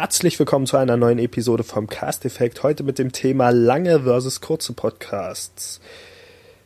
Herzlich 0.00 0.38
willkommen 0.38 0.64
zu 0.64 0.78
einer 0.78 0.96
neuen 0.96 1.18
Episode 1.18 1.62
vom 1.62 1.86
Cast 1.86 2.24
Effect. 2.24 2.62
Heute 2.62 2.84
mit 2.84 2.98
dem 2.98 3.12
Thema 3.12 3.50
lange 3.50 4.00
versus 4.04 4.40
kurze 4.40 4.72
Podcasts. 4.72 5.78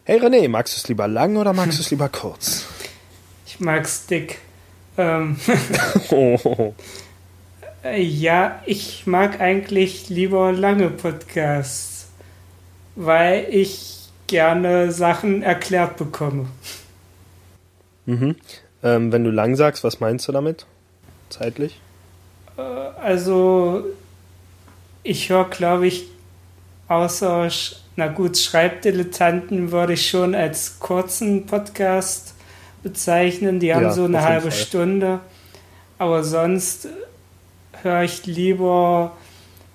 Hey 0.04 0.20
René, 0.20 0.48
magst 0.48 0.76
du 0.76 0.79
es 0.79 0.86
lieber 0.86 1.08
lang 1.08 1.36
oder 1.36 1.52
magst 1.52 1.78
du 1.78 1.82
es 1.82 1.91
lieber 1.91 2.09
kurz? 2.09 2.64
Ich 3.45 3.59
mag's 3.59 4.06
dick. 4.06 4.38
Ähm 4.96 5.36
oh. 6.10 6.74
Ja, 7.98 8.62
ich 8.66 9.05
mag 9.09 9.41
eigentlich 9.41 10.09
lieber 10.09 10.52
lange 10.52 10.88
Podcasts, 10.91 12.10
weil 12.95 13.48
ich 13.51 14.10
gerne 14.28 14.92
Sachen 14.92 15.42
erklärt 15.42 15.96
bekomme. 15.96 16.46
Mhm. 18.06 18.37
Ähm, 18.84 19.10
wenn 19.10 19.24
du 19.24 19.32
lang 19.32 19.56
sagst, 19.56 19.82
was 19.82 19.98
meinst 19.98 20.28
du 20.28 20.30
damit? 20.30 20.66
Zeitlich? 21.30 21.80
Äh, 22.56 22.60
also, 22.60 23.84
ich 25.02 25.28
höre, 25.28 25.48
glaube 25.50 25.86
ich, 25.86 26.06
außer, 26.88 27.48
na 27.96 28.08
gut, 28.08 28.36
Schreibdilettanten 28.38 29.72
würde 29.72 29.94
ich 29.94 30.08
schon 30.08 30.34
als 30.34 30.78
kurzen 30.78 31.46
Podcast 31.46 32.34
bezeichnen. 32.82 33.60
Die 33.60 33.74
haben 33.74 33.84
ja, 33.84 33.92
so 33.92 34.04
eine 34.04 34.22
halbe 34.22 34.50
Fall. 34.50 34.60
Stunde. 34.60 35.20
Aber 35.98 36.24
sonst 36.24 36.88
höre 37.82 38.02
ich 38.02 38.27
lieber 38.27 39.12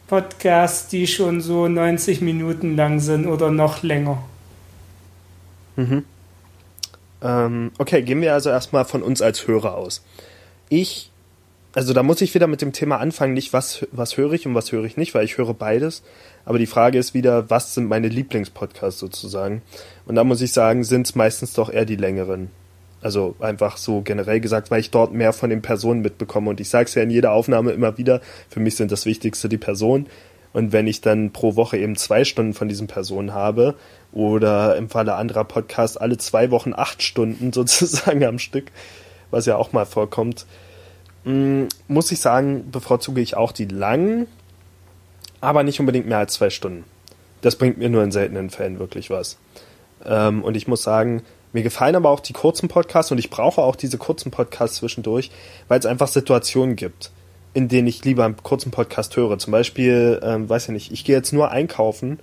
Podcasts, 0.08 0.88
die 0.88 1.08
schon 1.08 1.42
so 1.42 1.68
90 1.68 2.22
Minuten 2.22 2.76
lang 2.76 3.00
sind 3.00 3.28
oder 3.28 3.52
noch 3.52 3.84
länger. 3.84 4.24
Mhm. 5.76 6.04
Ähm, 7.22 7.72
okay, 7.78 8.02
gehen 8.02 8.22
wir 8.22 8.34
also 8.34 8.50
erstmal 8.50 8.86
von 8.86 9.04
uns 9.04 9.22
als 9.22 9.48
Hörer 9.48 9.76
aus. 9.76 10.04
Ich 10.70 11.12
also 11.74 11.94
da 11.94 12.02
muss 12.02 12.22
ich 12.22 12.34
wieder 12.34 12.48
mit 12.48 12.62
dem 12.62 12.74
Thema 12.74 12.98
anfangen, 12.98 13.34
nicht 13.34 13.54
was, 13.54 13.86
was 13.92 14.18
höre 14.18 14.34
ich 14.34 14.48
und 14.48 14.56
was 14.56 14.72
höre 14.72 14.86
ich 14.86 14.98
nicht, 14.98 15.14
weil 15.14 15.26
ich 15.26 15.38
höre 15.38 15.54
beides. 15.54 16.02
Aber 16.46 16.58
die 16.58 16.66
Frage 16.66 16.98
ist 16.98 17.14
wieder, 17.14 17.50
was 17.50 17.76
sind 17.76 17.88
meine 17.88 18.08
Lieblingspodcasts 18.08 19.00
sozusagen? 19.00 19.62
Und 20.06 20.16
da 20.16 20.24
muss 20.24 20.42
ich 20.42 20.52
sagen, 20.52 20.84
sind 20.84 21.06
es 21.06 21.16
meistens 21.16 21.54
doch 21.54 21.72
eher 21.72 21.86
die 21.86 21.96
längeren. 21.96 22.50
Also 23.02 23.36
einfach 23.40 23.78
so 23.78 24.02
generell 24.02 24.40
gesagt, 24.40 24.72
weil 24.72 24.80
ich 24.80 24.90
dort 24.90 25.14
mehr 25.14 25.32
von 25.32 25.52
den 25.52 25.62
Personen 25.62 26.02
mitbekomme. 26.02 26.50
Und 26.50 26.60
ich 26.60 26.70
sage 26.70 26.86
es 26.86 26.96
ja 26.96 27.04
in 27.04 27.12
jeder 27.12 27.34
Aufnahme 27.34 27.72
immer 27.72 27.98
wieder, 27.98 28.22
für 28.50 28.60
mich 28.60 28.76
sind 28.76 28.92
das 28.92 29.06
Wichtigste 29.06 29.48
die 29.48 29.58
Personen. 29.58 30.08
Und 30.54 30.72
wenn 30.72 30.88
ich 30.88 31.02
dann 31.02 31.32
pro 31.32 31.56
Woche 31.56 31.78
eben 31.78 31.96
zwei 31.96 32.24
Stunden 32.26 32.56
von 32.56 32.68
diesen 32.68 32.88
Personen 32.88 33.36
habe 33.36 33.76
oder 34.12 34.76
im 34.76 34.90
Falle 34.90 35.14
anderer 35.14 35.44
Podcasts 35.44 35.98
alle 35.98 36.18
zwei 36.18 36.50
Wochen 36.50 36.74
acht 36.76 37.04
Stunden 37.04 37.54
sozusagen 37.54 38.24
am 38.24 38.40
Stück, 38.40 38.72
was 39.30 39.46
ja 39.46 39.56
auch 39.56 39.72
mal 39.72 39.86
vorkommt, 39.86 40.48
Mm, 40.48 40.68
muss 41.26 42.12
ich 42.12 42.20
sagen, 42.20 42.72
bevorzuge 42.72 43.22
ich 43.22 43.36
auch 43.36 43.52
die 43.52 43.66
langen, 43.66 44.28
aber 45.42 45.64
nicht 45.64 45.80
unbedingt 45.80 46.08
mehr 46.08 46.18
als 46.18 46.34
zwei 46.34 46.50
Stunden. 46.50 46.86
Das 47.42 47.56
bringt 47.56 47.78
mir 47.78 47.90
nur 47.90 48.04
in 48.04 48.12
seltenen 48.12 48.50
Fällen 48.50 48.80
wirklich 48.80 49.10
was. 49.10 49.38
Ähm, 50.06 50.44
und 50.44 50.56
ich 50.56 50.68
muss 50.68 50.84
sagen, 50.84 51.24
mir 51.52 51.64
gefallen 51.64 51.96
aber 51.96 52.10
auch 52.10 52.20
die 52.20 52.34
kurzen 52.34 52.70
Podcasts 52.70 53.12
und 53.12 53.18
ich 53.18 53.30
brauche 53.30 53.62
auch 53.62 53.76
diese 53.76 53.98
kurzen 53.98 54.32
Podcasts 54.32 54.78
zwischendurch, 54.78 55.32
weil 55.68 55.80
es 55.80 55.86
einfach 55.86 56.08
Situationen 56.08 56.76
gibt, 56.76 57.12
in 57.54 57.68
denen 57.68 57.88
ich 57.88 58.04
lieber 58.06 58.26
einen 58.26 58.38
kurzen 58.38 58.72
Podcast 58.72 59.16
höre. 59.16 59.38
Zum 59.40 59.52
Beispiel, 59.52 60.20
ähm, 60.24 60.48
weiß 60.48 60.66
ich 60.66 60.74
nicht, 60.74 60.92
ich 60.92 61.06
gehe 61.06 61.16
jetzt 61.16 61.34
nur 61.34 61.52
einkaufen 61.52 62.20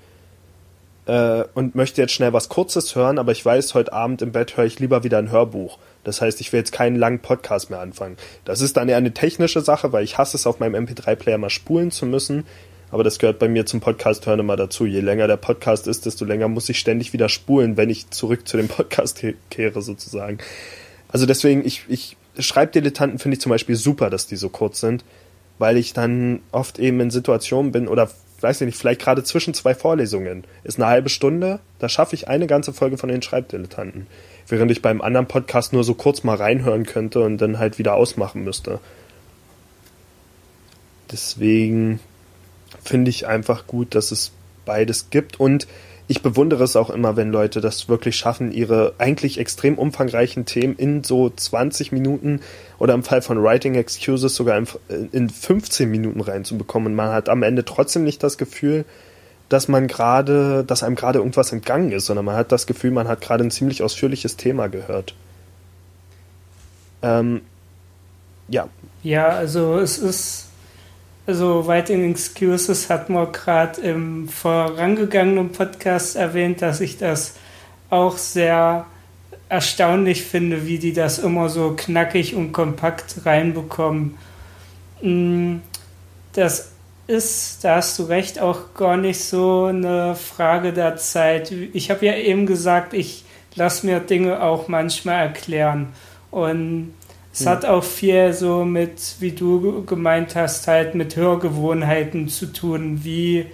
äh, 1.06 1.44
und 1.55 1.75
möchte 1.75 2.00
jetzt 2.00 2.12
schnell 2.12 2.33
was 2.33 2.48
Kurzes 2.48 2.94
hören, 2.94 3.19
aber 3.19 3.33
ich 3.33 3.44
weiß, 3.44 3.75
heute 3.75 3.92
Abend 3.92 4.22
im 4.22 4.33
Bett 4.33 4.56
höre 4.56 4.64
ich 4.64 4.78
lieber 4.78 5.03
wieder 5.03 5.19
ein 5.19 5.31
Hörbuch. 5.31 5.78
Das 6.06 6.20
heißt, 6.20 6.40
ich 6.40 6.52
will 6.52 6.60
jetzt 6.60 6.70
keinen 6.70 6.94
langen 6.94 7.18
Podcast 7.18 7.68
mehr 7.68 7.80
anfangen. 7.80 8.16
Das 8.44 8.60
ist 8.60 8.76
dann 8.76 8.88
eher 8.88 8.96
eine 8.96 9.12
technische 9.12 9.60
Sache, 9.60 9.92
weil 9.92 10.04
ich 10.04 10.18
hasse 10.18 10.36
es, 10.36 10.46
auf 10.46 10.60
meinem 10.60 10.86
MP3-Player 10.86 11.36
mal 11.36 11.50
spulen 11.50 11.91
zu 11.91 12.06
müssen. 12.06 12.44
Aber 12.92 13.03
das 13.03 13.19
gehört 13.19 13.41
bei 13.41 13.48
mir 13.48 13.66
zum 13.66 13.81
Podcast 13.81 14.25
hören 14.25 14.38
immer 14.38 14.54
dazu. 14.54 14.86
Je 14.86 15.00
länger 15.00 15.26
der 15.26 15.36
Podcast 15.36 15.88
ist, 15.88 16.06
desto 16.06 16.25
länger 16.25 16.47
muss 16.47 16.69
ich 16.69 16.78
ständig 16.78 17.12
wieder 17.12 17.28
spulen, 17.28 17.76
wenn 17.76 17.91
ich 17.91 18.08
zurück 18.10 18.47
zu 18.47 18.56
dem 18.56 18.69
Podcast 18.69 19.20
kehre, 19.50 19.82
sozusagen. 19.82 20.38
Also 21.08 21.26
deswegen, 21.26 21.66
ich, 21.66 21.82
ich 21.88 22.16
Schreibdilettanten 22.38 23.19
finde 23.19 23.34
ich 23.34 23.41
zum 23.41 23.50
Beispiel 23.50 23.75
super, 23.75 24.08
dass 24.08 24.28
die 24.28 24.36
so 24.36 24.48
kurz 24.48 24.78
sind, 24.78 25.04
weil 25.58 25.76
ich 25.76 25.92
dann 25.92 26.38
oft 26.52 26.78
eben 26.78 27.00
in 27.00 27.10
Situationen 27.10 27.72
bin 27.72 27.88
oder 27.88 28.08
weiß 28.42 28.60
ich 28.60 28.66
nicht, 28.66 28.78
vielleicht 28.78 29.00
gerade 29.00 29.25
zwischen 29.25 29.54
zwei 29.54 29.75
Vorlesungen. 29.75 30.44
Ist 30.62 30.78
eine 30.78 30.86
halbe 30.86 31.08
Stunde, 31.08 31.58
da 31.81 31.88
schaffe 31.88 32.14
ich 32.14 32.28
eine 32.28 32.47
ganze 32.47 32.72
Folge 32.72 32.97
von 32.97 33.08
den 33.08 33.22
Schreibdilettanten 33.22 34.06
während 34.48 34.70
ich 34.70 34.82
beim 34.82 35.00
anderen 35.00 35.26
Podcast 35.26 35.72
nur 35.72 35.84
so 35.84 35.94
kurz 35.94 36.24
mal 36.24 36.36
reinhören 36.36 36.86
könnte 36.86 37.20
und 37.20 37.38
dann 37.38 37.58
halt 37.58 37.78
wieder 37.78 37.94
ausmachen 37.94 38.44
müsste. 38.44 38.80
Deswegen 41.10 42.00
finde 42.82 43.10
ich 43.10 43.26
einfach 43.26 43.66
gut, 43.66 43.94
dass 43.94 44.10
es 44.10 44.32
beides 44.64 45.10
gibt 45.10 45.38
und 45.38 45.66
ich 46.08 46.22
bewundere 46.22 46.62
es 46.62 46.76
auch 46.76 46.90
immer, 46.90 47.16
wenn 47.16 47.32
Leute 47.32 47.60
das 47.60 47.88
wirklich 47.88 48.16
schaffen, 48.16 48.52
ihre 48.52 48.94
eigentlich 48.98 49.38
extrem 49.38 49.76
umfangreichen 49.76 50.44
Themen 50.44 50.76
in 50.76 51.02
so 51.02 51.30
20 51.30 51.90
Minuten 51.90 52.40
oder 52.78 52.94
im 52.94 53.02
Fall 53.02 53.22
von 53.22 53.42
Writing 53.42 53.74
Excuses 53.74 54.36
sogar 54.36 54.62
in 55.10 55.30
15 55.30 55.90
Minuten 55.90 56.20
reinzubekommen. 56.20 56.92
Und 56.92 56.94
man 56.94 57.10
hat 57.10 57.28
am 57.28 57.42
Ende 57.42 57.64
trotzdem 57.64 58.04
nicht 58.04 58.22
das 58.22 58.38
Gefühl, 58.38 58.84
dass 59.48 59.68
man 59.68 59.86
gerade, 59.86 60.64
dass 60.64 60.82
einem 60.82 60.96
gerade 60.96 61.18
irgendwas 61.18 61.52
entgangen 61.52 61.92
ist, 61.92 62.06
sondern 62.06 62.24
man 62.24 62.36
hat 62.36 62.52
das 62.52 62.66
Gefühl, 62.66 62.90
man 62.90 63.08
hat 63.08 63.20
gerade 63.20 63.44
ein 63.44 63.50
ziemlich 63.50 63.82
ausführliches 63.82 64.36
Thema 64.36 64.68
gehört. 64.68 65.14
Ähm, 67.02 67.42
ja. 68.48 68.68
Ja, 69.02 69.28
also 69.28 69.78
es 69.78 69.98
ist, 69.98 70.48
also 71.26 71.66
Writing 71.66 72.10
Excuses 72.10 72.90
hat 72.90 73.08
man 73.08 73.30
gerade 73.30 73.80
im 73.82 74.28
vorangegangenen 74.28 75.52
Podcast 75.52 76.16
erwähnt, 76.16 76.62
dass 76.62 76.80
ich 76.80 76.98
das 76.98 77.34
auch 77.90 78.16
sehr 78.16 78.86
erstaunlich 79.48 80.24
finde, 80.24 80.66
wie 80.66 80.78
die 80.78 80.92
das 80.92 81.20
immer 81.20 81.48
so 81.48 81.74
knackig 81.76 82.34
und 82.34 82.52
kompakt 82.52 83.24
reinbekommen. 83.24 84.16
Mm, 85.02 85.56
das 86.32 86.72
ist, 87.06 87.62
da 87.62 87.77
hast 87.77 87.99
du 87.99 88.05
recht, 88.05 88.41
auch 88.41 88.75
gar 88.75 88.97
nicht 88.97 89.22
so 89.22 89.67
eine 89.67 90.17
Frage 90.17 90.72
der 90.72 90.97
Zeit. 90.97 91.53
Ich 91.72 91.91
habe 91.91 92.06
ja 92.06 92.15
eben 92.15 92.47
gesagt, 92.47 92.94
ich 92.94 93.25
lasse 93.55 93.87
mir 93.87 94.00
Dinge 94.00 94.43
auch 94.43 94.69
manchmal 94.69 95.27
erklären. 95.27 95.93
Und 96.31 96.94
es 97.33 97.41
hm. 97.41 97.49
hat 97.49 97.65
auch 97.65 97.84
viel 97.84 98.33
so 98.33 98.65
mit, 98.65 99.17
wie 99.21 99.33
du 99.33 99.84
gemeint 99.84 100.34
hast, 100.34 100.67
halt 100.67 100.94
mit 100.94 101.17
Hörgewohnheiten 101.17 102.28
zu 102.28 102.53
tun. 102.53 103.05
Wie, 103.05 103.47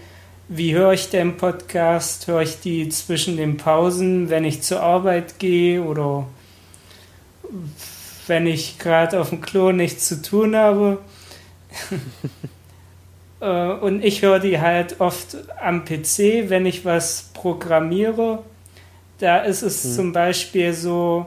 wie 0.49 0.75
höre 0.75 0.93
ich 0.93 1.11
den 1.11 1.37
Podcast? 1.37 2.27
Höre 2.27 2.43
ich 2.43 2.61
die 2.61 2.89
zwischen 2.89 3.37
den 3.37 3.59
Pausen, 3.59 4.31
wenn 4.31 4.45
ich 4.45 4.63
zur 4.63 4.83
Arbeit 4.83 5.39
gehe 5.39 5.83
oder 5.83 6.27
wenn 8.27 8.47
ich 8.47 8.79
gerade 8.79 9.21
auf 9.21 9.29
dem 9.29 9.41
Klo 9.41 9.73
nichts 9.73 10.09
zu 10.09 10.23
tun 10.23 10.57
habe? 10.57 10.99
Äh, 13.43 13.73
und 13.73 14.03
ich 14.05 14.23
höre 14.23 14.39
die 14.39 14.61
halt 14.61 15.01
oft 15.01 15.37
am 15.61 15.85
PC, 15.85 16.49
wenn 16.49 16.65
ich 16.65 16.85
was 16.85 17.31
programmiere. 17.35 18.39
Da 19.19 19.39
ist 19.39 19.63
es 19.63 19.85
hm. 19.85 19.91
zum 19.93 20.13
Beispiel 20.13 20.73
so, 20.73 21.27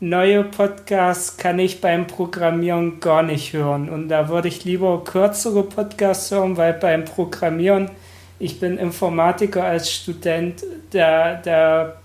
neue 0.00 0.44
Podcasts 0.44 1.36
kann 1.36 1.58
ich 1.58 1.80
beim 1.80 2.06
Programmieren 2.06 3.00
gar 3.00 3.22
nicht 3.22 3.52
hören. 3.52 3.88
Und 3.88 4.08
da 4.08 4.28
würde 4.28 4.48
ich 4.48 4.64
lieber 4.64 5.04
kürzere 5.04 5.62
Podcasts 5.62 6.30
hören, 6.30 6.56
weil 6.56 6.72
beim 6.74 7.04
Programmieren, 7.04 7.90
ich 8.38 8.58
bin 8.58 8.78
Informatiker 8.78 9.64
als 9.64 9.92
Student, 9.92 10.64
da, 10.90 11.34
da 11.34 11.96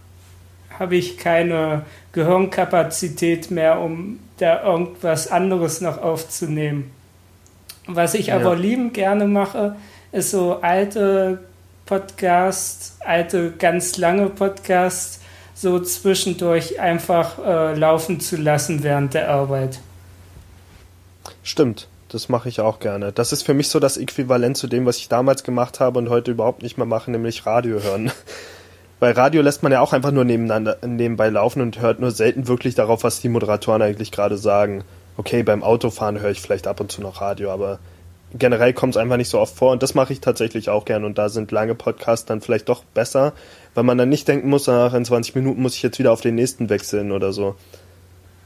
habe 0.77 0.97
ich 0.97 1.17
keine 1.17 1.83
Gehirnkapazität 2.11 3.49
mehr, 3.49 3.79
um 3.79 4.19
da 4.37 4.63
irgendwas 4.63 5.31
anderes 5.31 5.79
noch 5.79 6.01
aufzunehmen. 6.01 6.91
Was 7.87 8.14
ich 8.14 8.28
ja. 8.28 8.35
aber 8.35 8.55
liebend 8.55 8.93
gerne 8.93 9.26
mache, 9.26 9.76
ist 10.11 10.32
so 10.32 10.59
alte 10.61 11.40
Podcasts, 11.85 12.97
alte, 13.05 13.52
ganz 13.52 13.97
lange 13.97 14.29
Podcasts, 14.29 15.20
so 15.53 15.79
zwischendurch 15.79 16.79
einfach 16.79 17.37
äh, 17.40 17.76
laufen 17.76 18.20
zu 18.20 18.37
lassen 18.37 18.84
während 18.84 19.14
der 19.14 19.29
Arbeit. 19.29 19.79
Stimmt, 21.43 21.87
das 22.09 22.28
mache 22.28 22.49
ich 22.49 22.59
auch 22.59 22.79
gerne. 22.79 23.11
Das 23.11 23.32
ist 23.32 23.43
für 23.43 23.53
mich 23.53 23.70
so 23.70 23.79
das 23.79 23.97
Äquivalent 23.97 24.58
zu 24.58 24.67
dem, 24.67 24.85
was 24.85 24.97
ich 24.97 25.09
damals 25.09 25.43
gemacht 25.43 25.79
habe 25.79 25.99
und 25.99 26.09
heute 26.09 26.31
überhaupt 26.31 26.64
nicht 26.64 26.78
mehr 26.78 26.88
mache, 26.88 27.11
nämlich 27.11 27.46
Radio 27.46 27.81
hören. 27.81 28.11
Weil 28.99 29.14
Radio 29.14 29.41
lässt 29.41 29.61
man 29.61 29.72
ja 29.72 29.81
auch 29.81 29.93
einfach 29.93 30.11
nur 30.11 30.23
nebeneinander, 30.23 30.78
nebenbei 30.85 31.29
laufen 31.29 31.61
und 31.61 31.81
hört 31.81 31.99
nur 31.99 32.11
selten 32.11 32.47
wirklich 32.47 32.76
darauf, 32.76 33.03
was 33.03 33.20
die 33.20 33.29
Moderatoren 33.29 33.81
eigentlich 33.81 34.11
gerade 34.11 34.38
sagen 34.38 34.84
okay, 35.17 35.44
beim 35.44 35.64
Autofahren 35.64 36.20
höre 36.20 36.32
ich 36.32 36.41
vielleicht 36.41 36.67
ab 36.67 36.79
und 36.79 36.91
zu 36.91 37.02
noch 37.02 37.22
Radio, 37.22 37.52
aber 37.52 37.79
generell 38.38 38.73
kommt 38.73 38.96
es 38.96 38.97
einfach 38.97 39.17
nicht 39.17 39.29
so 39.29 39.40
oft 39.40 39.56
vor 39.56 39.72
und 39.72 39.82
das 39.84 39.96
mache 39.96 40.14
ich 40.14 40.20
tatsächlich 40.20 40.70
auch 40.70 40.85
gern 40.85 41.06
und 41.06 41.17
da 41.17 41.29
sind 41.29 41.52
lange 41.52 41.76
Podcasts 41.76 42.26
dann 42.26 42.41
vielleicht 42.41 42.70
doch 42.70 42.84
besser, 42.84 43.34
weil 43.73 43.84
man 43.84 43.97
dann 43.97 44.09
nicht 44.09 44.28
denken 44.28 44.50
muss, 44.50 44.67
nach 44.67 44.94
in 44.94 45.06
20 45.06 45.35
Minuten 45.35 45.62
muss 45.62 45.76
ich 45.76 45.84
jetzt 45.84 46.00
wieder 46.00 46.12
auf 46.12 46.22
den 46.22 46.35
nächsten 46.35 46.70
wechseln 46.70 47.12
oder 47.12 47.32
so. 47.32 47.56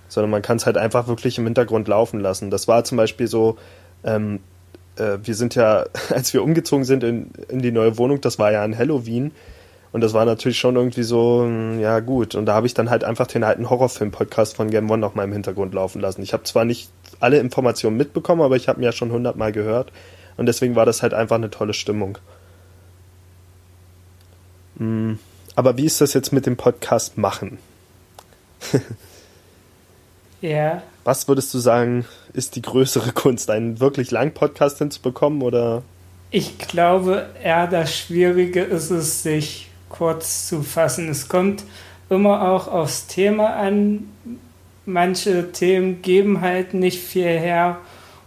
Sondern 0.08 0.32
man 0.32 0.42
kann 0.42 0.58
es 0.58 0.66
halt 0.66 0.78
einfach 0.78 1.08
wirklich 1.08 1.38
im 1.38 1.46
Hintergrund 1.46 1.88
laufen 1.88 2.20
lassen. 2.20 2.50
Das 2.50 2.68
war 2.68 2.84
zum 2.84 2.98
Beispiel 2.98 3.28
so, 3.28 3.58
ähm, 4.04 4.40
äh, 4.96 5.20
wir 5.22 5.36
sind 5.36 5.56
ja, 5.56 5.86
als 6.10 6.34
wir 6.34 6.44
umgezogen 6.44 6.84
sind 6.84 7.04
in, 7.04 7.32
in 7.48 7.62
die 7.62 7.72
neue 7.72 7.98
Wohnung, 7.98 8.22
das 8.22 8.40
war 8.40 8.52
ja 8.52 8.64
an 8.64 8.78
Halloween. 8.78 9.32
Und 9.92 10.02
das 10.02 10.14
war 10.14 10.26
natürlich 10.26 10.60
schon 10.60 10.76
irgendwie 10.76 11.04
so, 11.04 11.44
hm, 11.44 11.80
ja 11.80 12.00
gut. 12.00 12.36
Und 12.36 12.46
da 12.46 12.54
habe 12.54 12.68
ich 12.68 12.74
dann 12.74 12.90
halt 12.90 13.04
einfach 13.04 13.28
den 13.28 13.44
alten 13.44 13.70
Horrorfilm-Podcast 13.70 14.56
von 14.56 14.70
Game 14.70 14.90
One 14.90 15.00
noch 15.00 15.16
mal 15.16 15.24
im 15.24 15.34
Hintergrund 15.34 15.74
laufen 15.74 16.00
lassen. 16.00 16.22
Ich 16.22 16.34
habe 16.34 16.44
zwar 16.44 16.66
nicht 16.66 16.90
alle 17.20 17.40
Informationen 17.40 17.98
mitbekommen, 17.98 18.42
aber 18.42 18.56
ich 18.56 18.68
habe 18.68 18.80
mir 18.80 18.88
ja 18.88 18.92
schon 18.92 19.12
hundertmal 19.12 19.52
gehört. 19.52 19.92
Und 20.38 20.46
deswegen 20.46 20.76
war 20.76 20.86
das 20.86 21.02
halt 21.02 21.14
einfach 21.14 21.36
eine 21.36 21.50
tolle 21.50 21.74
Stimmung. 21.74 22.20
Hm, 24.78 25.18
aber 25.56 25.76
wie 25.78 25.86
ist 25.86 26.02
das 26.02 26.14
jetzt 26.14 26.32
mit 26.32 26.46
dem 26.46 26.56
Podcast 26.56 27.18
machen? 27.18 27.58
ja. 30.42 30.84
Was 31.04 31.28
würdest 31.28 31.54
du 31.54 31.58
sagen, 31.58 32.06
ist 32.34 32.56
die 32.56 32.62
größere 32.62 33.12
Kunst, 33.12 33.50
einen 33.50 33.80
wirklich 33.80 34.12
langen 34.12 34.34
Podcast 34.34 34.78
hinzubekommen 34.78 35.42
oder? 35.42 35.82
Ich 36.32 36.60
glaube, 36.60 37.26
eher 37.44 37.66
das 37.66 37.96
Schwierige 37.96 38.62
ist 38.62 38.92
es, 38.92 39.24
sich 39.24 39.69
kurz 39.90 40.48
zu 40.48 40.64
fassen. 40.64 41.10
Es 41.10 41.28
kommt 41.28 41.64
immer 42.10 42.50
auch 42.50 42.68
aufs 42.68 43.08
Thema 43.08 43.56
an. 43.56 44.10
Manche 44.86 45.52
Themen 45.52 46.02
geben 46.02 46.42
halt 46.42 46.74
nicht 46.74 47.00
viel 47.00 47.28
her 47.28 47.78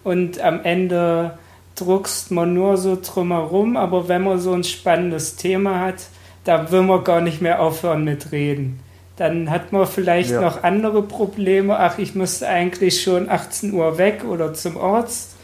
und 0.05 0.41
am 0.41 0.63
Ende 0.63 1.39
druckst 1.75 2.31
man 2.31 2.55
nur 2.55 2.77
so 2.77 2.99
drumherum, 3.01 3.77
aber 3.77 4.09
wenn 4.09 4.23
man 4.23 4.39
so 4.39 4.53
ein 4.53 4.65
spannendes 4.65 5.37
Thema 5.37 5.81
hat, 5.81 6.07
da 6.45 6.71
will 6.71 6.83
man 6.83 7.05
gar 7.05 7.21
nicht 7.21 7.41
mehr 7.41 7.61
aufhören 7.61 8.05
mit 8.05 8.33
reden. 8.33 8.81
Dann 9.17 9.51
hat 9.51 9.73
man 9.73 9.87
vielleicht 9.87 10.31
ja. 10.31 10.41
noch 10.41 10.63
andere 10.63 11.03
Probleme. 11.03 11.79
Ach, 11.79 11.99
ich 11.99 12.15
müsste 12.15 12.49
eigentlich 12.49 13.03
schon 13.03 13.29
18 13.29 13.73
Uhr 13.73 13.99
weg 13.99 14.25
oder 14.25 14.55
zum 14.55 14.79
Arzt. 14.79 15.37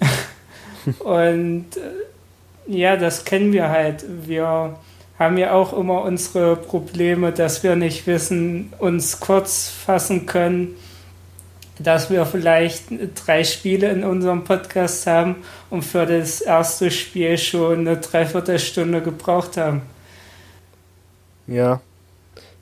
und 0.98 1.66
äh, 1.76 2.72
ja, 2.72 2.96
das 2.96 3.24
kennen 3.24 3.52
wir 3.52 3.68
halt. 3.68 4.04
Wir 4.26 4.76
haben 5.20 5.36
ja 5.36 5.52
auch 5.52 5.74
immer 5.74 6.02
unsere 6.02 6.56
Probleme, 6.56 7.30
dass 7.30 7.62
wir 7.62 7.76
nicht 7.76 8.06
wissen, 8.06 8.72
uns 8.78 9.20
kurz 9.20 9.68
fassen 9.68 10.24
können, 10.24 10.76
dass 11.78 12.10
wir 12.10 12.24
vielleicht 12.24 12.84
drei 13.26 13.44
Spiele 13.44 13.90
in 13.90 14.02
unserem 14.02 14.44
Podcast 14.44 15.06
haben 15.06 15.36
und 15.68 15.82
für 15.82 16.06
das 16.06 16.40
erste 16.40 16.90
Spiel 16.90 17.36
schon 17.36 17.80
eine 17.80 17.98
Dreiviertelstunde 17.98 19.02
gebraucht 19.02 19.58
haben. 19.58 19.82
Ja, 21.46 21.82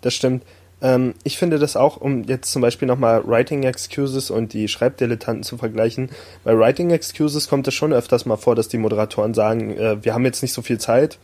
das 0.00 0.14
stimmt. 0.14 0.42
Ähm, 0.82 1.14
ich 1.22 1.38
finde 1.38 1.60
das 1.60 1.76
auch, 1.76 1.96
um 1.96 2.24
jetzt 2.24 2.50
zum 2.50 2.62
Beispiel 2.62 2.88
nochmal 2.88 3.24
Writing 3.24 3.62
Excuses 3.62 4.32
und 4.32 4.52
die 4.52 4.66
Schreibdilettanten 4.66 5.44
zu 5.44 5.58
vergleichen. 5.58 6.10
Bei 6.42 6.58
Writing 6.58 6.90
Excuses 6.90 7.48
kommt 7.48 7.68
es 7.68 7.74
schon 7.74 7.92
öfters 7.92 8.26
mal 8.26 8.36
vor, 8.36 8.56
dass 8.56 8.66
die 8.66 8.78
Moderatoren 8.78 9.32
sagen, 9.34 9.76
äh, 9.76 10.04
wir 10.04 10.12
haben 10.12 10.24
jetzt 10.24 10.42
nicht 10.42 10.52
so 10.52 10.62
viel 10.62 10.78
Zeit, 10.78 11.18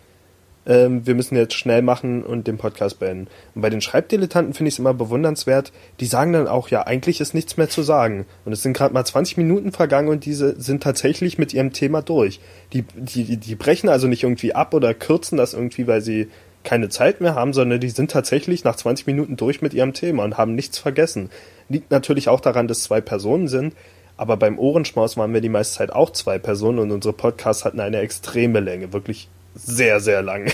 ähm, 0.66 1.06
wir 1.06 1.14
müssen 1.14 1.37
jetzt 1.37 1.55
schnell 1.55 1.82
machen 1.82 2.22
und 2.22 2.46
den 2.46 2.58
Podcast 2.58 2.99
beenden. 2.99 3.28
Und 3.55 3.62
bei 3.62 3.70
den 3.70 3.81
Schreibdilettanten 3.81 4.55
finde 4.55 4.69
ich 4.69 4.75
es 4.75 4.78
immer 4.78 4.94
bewundernswert, 4.94 5.72
die 6.00 6.06
sagen 6.06 6.32
dann 6.32 6.49
auch, 6.49 6.69
ja, 6.69 6.82
eigentlich 6.82 7.20
ist 7.20 7.34
nichts 7.34 7.56
mehr 7.56 7.69
zu 7.69 7.82
sagen. 7.82 8.26
Und 8.44 8.52
es 8.52 8.62
sind 8.62 8.76
gerade 8.76 8.94
mal 8.94 9.05
20 9.05 9.37
Minuten 9.37 9.72
vergangen 9.72 10.08
und 10.08 10.25
diese 10.25 10.61
sind 10.61 10.82
tatsächlich 10.82 11.38
mit 11.38 11.52
ihrem 11.52 11.72
Thema 11.72 12.02
durch. 12.02 12.40
Die, 12.72 12.82
die, 12.82 13.37
die 13.37 13.55
brechen 13.55 13.88
also 13.88 14.06
nicht 14.06 14.22
irgendwie 14.22 14.55
ab 14.55 14.75
oder 14.75 14.94
kürzen 14.94 15.37
das 15.37 15.55
irgendwie, 15.55 15.87
weil 15.87 16.00
sie 16.00 16.28
keine 16.62 16.88
Zeit 16.88 17.20
mehr 17.20 17.34
haben, 17.34 17.52
sondern 17.52 17.78
die 17.78 17.90
sind 17.90 18.11
tatsächlich 18.11 18.64
nach 18.64 18.76
20 18.76 19.06
Minuten 19.06 19.37
durch 19.37 19.61
mit 19.61 19.75
ihrem 19.75 19.93
Thema 19.93 20.25
und 20.25 20.38
haben 20.38 20.55
nichts 20.55 20.78
vergessen. 20.78 21.31
Liegt 21.69 21.90
natürlich 21.90 22.28
auch 22.28 22.40
daran, 22.40 22.69
dass 22.69 22.82
zwei 22.82 23.02
Personen 23.02 23.49
sind, 23.49 23.75
aber 24.16 24.37
beim 24.38 24.58
Ohrenschmaus 24.58 25.16
waren 25.16 25.34
wir 25.34 25.40
die 25.40 25.50
meiste 25.50 25.76
Zeit 25.76 25.93
auch 25.93 26.11
zwei 26.11 26.38
Personen 26.38 26.78
und 26.78 26.90
unsere 26.90 27.12
Podcasts 27.12 27.64
hatten 27.64 27.81
eine 27.81 27.99
extreme 27.99 28.61
Länge, 28.61 28.93
wirklich 28.94 29.28
sehr, 29.55 30.01
sehr 30.01 30.23
lang. 30.23 30.53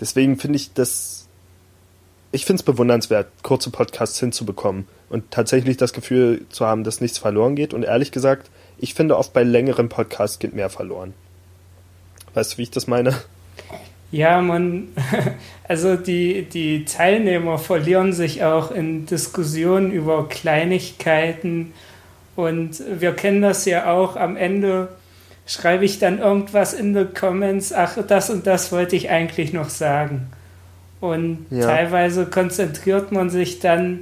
Deswegen 0.00 0.36
finde 0.36 0.56
ich 0.56 0.72
das, 0.72 1.28
ich 2.32 2.44
finde 2.44 2.60
es 2.60 2.64
bewundernswert, 2.64 3.28
kurze 3.42 3.70
Podcasts 3.70 4.18
hinzubekommen 4.18 4.88
und 5.10 5.30
tatsächlich 5.30 5.76
das 5.76 5.92
Gefühl 5.92 6.44
zu 6.48 6.66
haben, 6.66 6.84
dass 6.84 7.00
nichts 7.00 7.18
verloren 7.18 7.54
geht. 7.54 7.74
Und 7.74 7.84
ehrlich 7.84 8.10
gesagt, 8.10 8.50
ich 8.78 8.94
finde 8.94 9.16
oft 9.16 9.32
bei 9.32 9.44
längeren 9.44 9.88
Podcasts 9.88 10.38
geht 10.38 10.54
mehr 10.54 10.70
verloren. 10.70 11.14
Weißt 12.34 12.54
du, 12.54 12.58
wie 12.58 12.62
ich 12.62 12.70
das 12.70 12.86
meine? 12.86 13.14
Ja, 14.10 14.40
man, 14.40 14.88
also 15.68 15.96
die, 15.96 16.42
die 16.44 16.84
Teilnehmer 16.84 17.58
verlieren 17.58 18.12
sich 18.12 18.42
auch 18.42 18.70
in 18.70 19.06
Diskussionen 19.06 19.90
über 19.92 20.28
Kleinigkeiten 20.28 21.72
und 22.34 22.82
wir 22.88 23.12
kennen 23.12 23.42
das 23.42 23.64
ja 23.66 23.92
auch 23.92 24.16
am 24.16 24.36
Ende 24.36 24.88
schreibe 25.46 25.84
ich 25.84 25.98
dann 25.98 26.18
irgendwas 26.18 26.74
in 26.74 26.94
die 26.94 27.04
Comments, 27.04 27.72
ach, 27.72 27.98
das 28.06 28.30
und 28.30 28.46
das 28.46 28.72
wollte 28.72 28.96
ich 28.96 29.10
eigentlich 29.10 29.52
noch 29.52 29.68
sagen. 29.68 30.28
Und 31.00 31.46
ja. 31.50 31.66
teilweise 31.66 32.26
konzentriert 32.26 33.10
man 33.10 33.28
sich 33.28 33.58
dann 33.58 34.00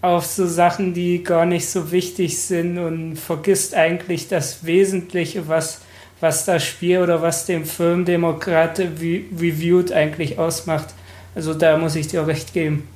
auf 0.00 0.24
so 0.24 0.46
Sachen, 0.46 0.94
die 0.94 1.24
gar 1.24 1.44
nicht 1.44 1.68
so 1.68 1.90
wichtig 1.90 2.40
sind 2.40 2.78
und 2.78 3.16
vergisst 3.16 3.74
eigentlich 3.74 4.28
das 4.28 4.64
Wesentliche, 4.64 5.48
was, 5.48 5.80
was 6.20 6.44
das 6.44 6.64
Spiel 6.64 6.98
oder 6.98 7.20
was 7.22 7.46
den 7.46 7.64
Film, 7.64 8.04
gerade 8.04 8.84
reviewt, 9.00 9.90
eigentlich 9.90 10.38
ausmacht. 10.38 10.88
Also 11.34 11.54
da 11.54 11.76
muss 11.76 11.96
ich 11.96 12.06
dir 12.06 12.26
recht 12.26 12.52
geben. 12.52 12.88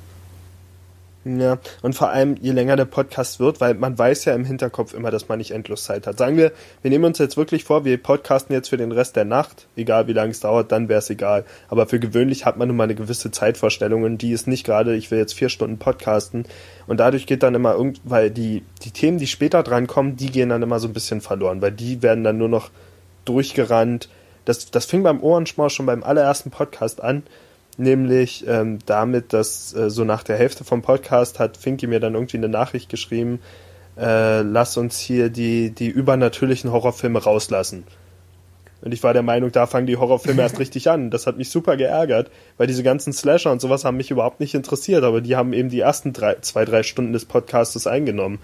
Ja, 1.25 1.57
und 1.81 1.95
vor 1.95 2.09
allem, 2.09 2.35
je 2.41 2.51
länger 2.51 2.75
der 2.75 2.83
Podcast 2.83 3.39
wird, 3.39 3.61
weil 3.61 3.75
man 3.75 3.97
weiß 3.97 4.25
ja 4.25 4.33
im 4.33 4.43
Hinterkopf 4.43 4.93
immer, 4.93 5.09
dass 5.09 5.29
man 5.29 5.37
nicht 5.37 5.51
endlos 5.51 5.85
Zeit 5.85 6.05
hat. 6.05 6.17
Sagen 6.17 6.35
wir, 6.35 6.51
wir 6.81 6.91
nehmen 6.91 7.05
uns 7.05 7.17
jetzt 7.17 7.37
wirklich 7.37 7.63
vor, 7.63 7.85
wir 7.85 7.97
podcasten 7.97 8.53
jetzt 8.53 8.67
für 8.67 8.75
den 8.75 8.91
Rest 8.91 9.15
der 9.15 9.23
Nacht, 9.23 9.67
egal 9.77 10.07
wie 10.07 10.13
lange 10.13 10.31
es 10.31 10.41
dauert, 10.41 10.73
dann 10.73 10.89
wäre 10.89 10.99
es 10.99 11.09
egal. 11.09 11.45
Aber 11.69 11.87
für 11.87 11.99
gewöhnlich 11.99 12.45
hat 12.45 12.57
man 12.57 12.67
nun 12.67 12.75
mal 12.75 12.83
eine 12.83 12.95
gewisse 12.95 13.31
Zeitvorstellung 13.31 14.03
und 14.03 14.17
die 14.17 14.33
ist 14.33 14.47
nicht 14.47 14.65
gerade, 14.65 14.95
ich 14.95 15.11
will 15.11 15.19
jetzt 15.19 15.33
vier 15.33 15.47
Stunden 15.47 15.77
podcasten. 15.77 16.43
Und 16.87 16.99
dadurch 16.99 17.25
geht 17.25 17.41
dann 17.41 17.55
immer 17.55 17.73
irgend, 17.73 18.01
weil 18.03 18.29
die, 18.29 18.63
die 18.83 18.91
Themen, 18.91 19.17
die 19.17 19.27
später 19.27 19.63
drankommen, 19.63 20.17
die 20.17 20.29
gehen 20.29 20.49
dann 20.49 20.61
immer 20.61 20.81
so 20.81 20.89
ein 20.89 20.93
bisschen 20.93 21.21
verloren, 21.21 21.61
weil 21.61 21.71
die 21.71 22.01
werden 22.01 22.25
dann 22.25 22.37
nur 22.37 22.49
noch 22.49 22.69
durchgerannt. 23.23 24.09
Das, 24.43 24.71
das 24.71 24.85
fing 24.85 25.03
beim 25.03 25.23
Ohrenschmaus 25.23 25.71
schon 25.71 25.85
beim 25.85 26.03
allerersten 26.03 26.51
Podcast 26.51 27.01
an 27.01 27.23
nämlich 27.77 28.45
ähm, 28.47 28.79
damit, 28.85 29.33
dass 29.33 29.73
äh, 29.73 29.89
so 29.89 30.03
nach 30.03 30.23
der 30.23 30.37
Hälfte 30.37 30.63
vom 30.63 30.81
Podcast 30.81 31.39
hat 31.39 31.57
Finky 31.57 31.87
mir 31.87 31.99
dann 31.99 32.15
irgendwie 32.15 32.37
eine 32.37 32.49
Nachricht 32.49 32.89
geschrieben, 32.89 33.39
äh, 33.97 34.41
lass 34.41 34.77
uns 34.77 34.99
hier 34.99 35.29
die, 35.29 35.71
die 35.71 35.89
übernatürlichen 35.89 36.71
Horrorfilme 36.71 37.23
rauslassen. 37.23 37.83
Und 38.81 38.93
ich 38.93 39.01
war 39.01 39.13
der 39.13 39.23
Meinung, 39.23 39.51
da 39.51 39.65
fangen 39.65 39.87
die 39.87 39.95
Horrorfilme 39.95 40.41
erst 40.41 40.59
richtig 40.59 40.89
an. 40.89 41.09
Das 41.09 41.25
hat 41.25 41.37
mich 41.37 41.49
super 41.49 41.77
geärgert, 41.77 42.29
weil 42.57 42.67
diese 42.67 42.83
ganzen 42.83 43.13
Slasher 43.13 43.51
und 43.51 43.61
sowas 43.61 43.85
haben 43.85 43.97
mich 43.97 44.11
überhaupt 44.11 44.39
nicht 44.39 44.55
interessiert, 44.55 45.03
aber 45.03 45.21
die 45.21 45.35
haben 45.35 45.53
eben 45.53 45.69
die 45.69 45.79
ersten 45.79 46.11
drei, 46.11 46.35
zwei, 46.41 46.65
drei 46.65 46.83
Stunden 46.83 47.13
des 47.13 47.25
Podcastes 47.25 47.87
eingenommen. 47.87 48.39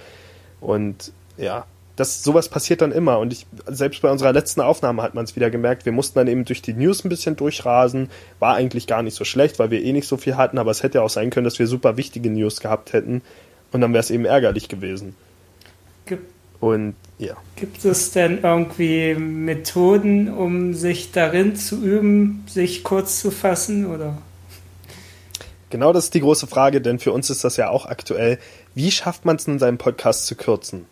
Und 0.61 1.11
ja, 1.37 1.65
das 1.99 2.23
sowas 2.23 2.47
passiert 2.47 2.81
dann 2.81 2.93
immer 2.93 3.19
und 3.19 3.33
ich 3.33 3.45
selbst 3.67 4.01
bei 4.01 4.09
unserer 4.09 4.31
letzten 4.31 4.61
Aufnahme 4.61 5.01
hat 5.01 5.15
man 5.15 5.25
es 5.25 5.35
wieder 5.35 5.49
gemerkt, 5.49 5.85
wir 5.85 5.91
mussten 5.91 6.17
dann 6.17 6.27
eben 6.27 6.45
durch 6.45 6.61
die 6.61 6.73
News 6.73 7.03
ein 7.03 7.09
bisschen 7.09 7.35
durchrasen, 7.35 8.09
war 8.39 8.55
eigentlich 8.55 8.87
gar 8.87 9.03
nicht 9.03 9.15
so 9.15 9.25
schlecht, 9.25 9.59
weil 9.59 9.69
wir 9.69 9.83
eh 9.83 9.91
nicht 9.91 10.07
so 10.07 10.15
viel 10.15 10.37
hatten, 10.37 10.57
aber 10.57 10.71
es 10.71 10.81
hätte 10.81 11.01
auch 11.01 11.09
sein 11.09 11.29
können, 11.29 11.43
dass 11.43 11.59
wir 11.59 11.67
super 11.67 11.97
wichtige 11.97 12.29
News 12.29 12.61
gehabt 12.61 12.93
hätten 12.93 13.21
und 13.73 13.81
dann 13.81 13.91
wäre 13.91 13.99
es 13.99 14.11
eben 14.11 14.23
ärgerlich 14.23 14.69
gewesen. 14.69 15.15
Gibt, 16.05 16.31
und 16.61 16.95
ja. 17.17 17.35
Gibt 17.57 17.83
es 17.83 18.11
denn 18.11 18.43
irgendwie 18.43 19.15
Methoden, 19.15 20.33
um 20.33 20.73
sich 20.73 21.11
darin 21.11 21.57
zu 21.57 21.83
üben, 21.83 22.45
sich 22.47 22.85
kurz 22.85 23.19
zu 23.19 23.29
fassen 23.29 23.85
oder? 23.85 24.17
Genau 25.69 25.91
das 25.91 26.05
ist 26.05 26.13
die 26.13 26.21
große 26.21 26.47
Frage, 26.47 26.79
denn 26.79 26.97
für 26.97 27.11
uns 27.11 27.29
ist 27.29 27.43
das 27.43 27.57
ja 27.57 27.69
auch 27.69 27.85
aktuell. 27.85 28.39
Wie 28.73 28.89
schafft 28.89 29.25
man 29.25 29.35
es 29.35 29.47
in 29.47 29.59
seinem 29.59 29.77
Podcast 29.77 30.25
zu 30.25 30.35
kürzen? 30.35 30.85